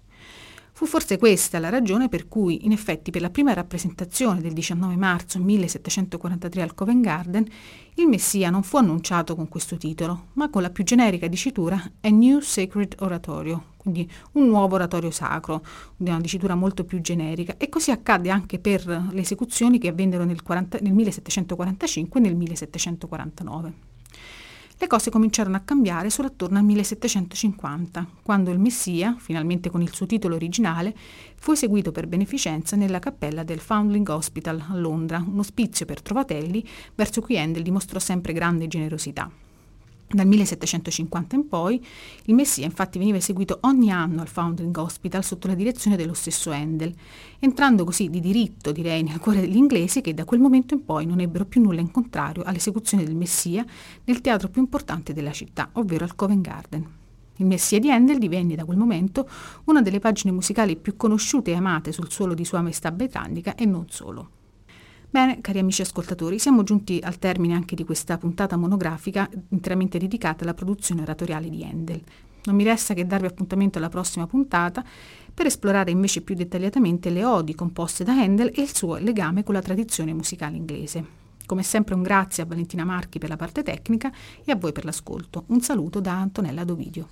Fu 0.78 0.86
forse 0.86 1.18
questa 1.18 1.58
la 1.60 1.70
ragione 1.70 2.10
per 2.10 2.28
cui, 2.28 2.66
in 2.66 2.74
effetti, 2.74 3.10
per 3.10 3.22
la 3.22 3.30
prima 3.30 3.54
rappresentazione 3.54 4.42
del 4.42 4.52
19 4.52 4.98
marzo 4.98 5.40
1743 5.40 6.62
al 6.62 6.76
Covent 6.76 7.02
Garden, 7.02 7.48
il 7.94 8.08
Messia 8.08 8.50
non 8.50 8.62
fu 8.62 8.76
annunciato 8.76 9.38
con 9.38 9.48
questo 9.48 9.78
titolo, 9.78 10.26
ma 10.34 10.50
con 10.50 10.62
la 10.62 10.70
più 10.70 10.84
generica 10.84 11.28
dicitura 11.28 11.82
A 12.02 12.10
New 12.10 12.42
Sacred 12.42 12.98
Oratorio, 13.00 13.68
quindi 13.78 14.12
un 14.34 14.48
nuovo 14.48 14.76
oratorio 14.76 15.12
sacro, 15.12 15.64
una 16.00 16.20
dicitura 16.20 16.56
molto 16.56 16.84
più 16.84 17.00
generica. 17.00 17.56
E 17.56 17.70
così 17.70 17.92
accadde 17.92 18.30
anche 18.30 18.60
per 18.60 18.86
le 18.86 19.22
esecuzioni 19.22 19.78
che 19.80 19.88
avvennero 19.88 20.26
nel, 20.26 20.44
40, 20.44 20.80
nel 20.82 20.92
1745 20.92 22.20
e 22.20 22.24
nel 22.24 22.36
1749. 22.36 23.95
Le 24.78 24.88
cose 24.88 25.10
cominciarono 25.10 25.56
a 25.56 25.62
cambiare 25.62 26.10
solo 26.10 26.28
attorno 26.28 26.58
al 26.58 26.66
1750, 26.66 28.08
quando 28.22 28.52
il 28.52 28.60
Messia, 28.60 29.16
finalmente 29.18 29.70
con 29.70 29.82
il 29.82 29.94
suo 29.94 30.06
titolo 30.06 30.36
originale, 30.36 30.94
fu 31.38 31.54
eseguito 31.54 31.94
per 31.94 32.08
beneficenza 32.08 32.76
nella 32.76 33.00
cappella 33.00 33.44
del 33.44 33.60
Foundling 33.60 34.08
Hospital 34.10 34.66
a 34.70 34.76
Londra, 34.76 35.24
un 35.26 35.40
ospizio 35.40 35.86
per 35.86 36.02
trovatelli 36.02 36.68
verso 36.94 37.22
cui 37.22 37.40
Handel 37.40 37.64
dimostrò 37.64 38.00
sempre 38.00 38.34
grande 38.34 38.68
generosità. 38.68 39.32
Dal 40.08 40.28
1750 40.28 41.36
in 41.36 41.48
poi 41.48 41.84
il 42.26 42.36
Messia 42.36 42.64
infatti 42.64 43.00
veniva 43.00 43.18
eseguito 43.18 43.58
ogni 43.62 43.92
anno 43.92 44.22
al 44.22 44.28
Foundling 44.28 44.78
Hospital 44.78 45.24
sotto 45.24 45.48
la 45.48 45.56
direzione 45.56 45.98
dello 45.98 46.14
stesso 46.14 46.52
Handel, 46.52 46.94
entrando 47.40 47.84
così 47.84 48.10
di 48.10 48.20
diritto, 48.20 48.72
direi, 48.72 49.02
nel 49.02 49.20
cuore 49.20 49.42
degli 49.42 49.58
inglesi 49.58 50.02
che 50.02 50.14
da 50.14 50.24
quel 50.24 50.40
momento 50.40 50.76
in 50.76 50.86
poi 50.86 51.06
non 51.06 51.20
ebbero 51.20 51.46
più 51.46 51.62
nulla 51.62 51.82
in 51.82 51.92
contrario 51.92 52.44
all'esecuzione 52.44 53.04
del 53.04 53.16
Messia 53.16 53.66
nel 54.04 54.22
teatro 54.22 54.48
più 54.48 54.62
importante 54.62 55.12
della 55.12 55.32
città, 55.32 55.70
ovvero 55.74 56.04
al 56.06 56.16
Covent 56.16 56.42
Garden. 56.42 56.88
Il 57.38 57.46
Messia 57.48 57.80
di 57.80 57.92
Handel 57.92 58.20
divenne 58.20 58.56
da 58.56 58.64
quel 58.64 58.78
momento 58.78 59.28
una 59.66 59.82
delle 59.82 60.00
pagine 60.00 60.32
musicali 60.32 60.78
più 60.78 60.96
conosciute 60.96 61.52
e 61.52 61.56
amate 61.56 61.92
sul 61.92 62.12
suolo 62.12 62.34
di 62.36 62.46
Sua 62.46 62.62
Maestà 62.62 62.92
Britannica 62.92 63.56
e 63.56 63.66
non 63.66 63.86
solo. 63.90 64.30
Bene, 65.16 65.40
cari 65.40 65.60
amici 65.60 65.82
ascoltatori, 65.82 66.38
siamo 66.40 66.64
giunti 66.64 67.00
al 67.02 67.18
termine 67.18 67.54
anche 67.54 67.74
di 67.74 67.86
questa 67.86 68.18
puntata 68.18 68.58
monografica 68.58 69.30
interamente 69.48 69.98
dedicata 69.98 70.44
alla 70.44 70.54
produzione 70.54 71.04
oratoriale 71.04 71.50
di 71.50 71.64
Handel. 71.64 72.04
Non 72.44 72.56
mi 72.58 72.66
resta 72.66 72.94
che 72.94 73.06
darvi 73.06 73.28
appuntamento 73.28 73.78
alla 73.78 73.88
prossima 73.88 74.28
puntata 74.28 74.84
per 75.34 75.46
esplorare 75.46 75.92
invece 75.92 76.20
più 76.20 76.36
dettagliatamente 76.36 77.10
le 77.12 77.24
odi 77.24 77.56
composte 77.56 78.04
da 78.04 78.12
Handel 78.12 78.52
e 78.54 78.62
il 78.62 78.76
suo 78.76 78.98
legame 78.98 79.44
con 79.44 79.54
la 79.54 79.62
tradizione 79.62 80.14
musicale 80.14 80.58
inglese. 80.58 81.06
Come 81.46 81.64
sempre 81.64 81.96
un 81.96 82.02
grazie 82.02 82.44
a 82.44 82.46
Valentina 82.46 82.84
Marchi 82.84 83.18
per 83.18 83.30
la 83.30 83.38
parte 83.38 83.64
tecnica 83.64 84.12
e 84.44 84.52
a 84.52 84.58
voi 84.58 84.74
per 84.74 84.84
l'ascolto. 84.84 85.46
Un 85.48 85.62
saluto 85.62 86.02
da 86.02 86.12
Antonella 86.12 86.66
Dovidio. 86.66 87.08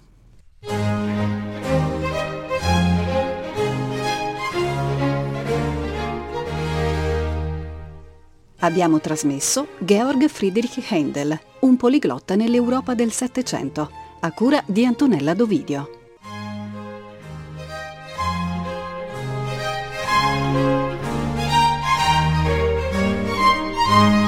abbiamo 8.63 8.99
trasmesso 8.99 9.67
Georg 9.79 10.27
Friedrich 10.27 10.81
Händel, 10.89 11.37
un 11.59 11.77
poliglotta 11.77 12.35
nell'Europa 12.35 12.93
del 12.95 13.11
Settecento, 13.11 13.89
a 14.21 14.31
cura 14.31 14.61
di 14.65 14.85
Antonella 14.85 15.33
Dovidio. 15.33 16.01
thank 23.93 24.22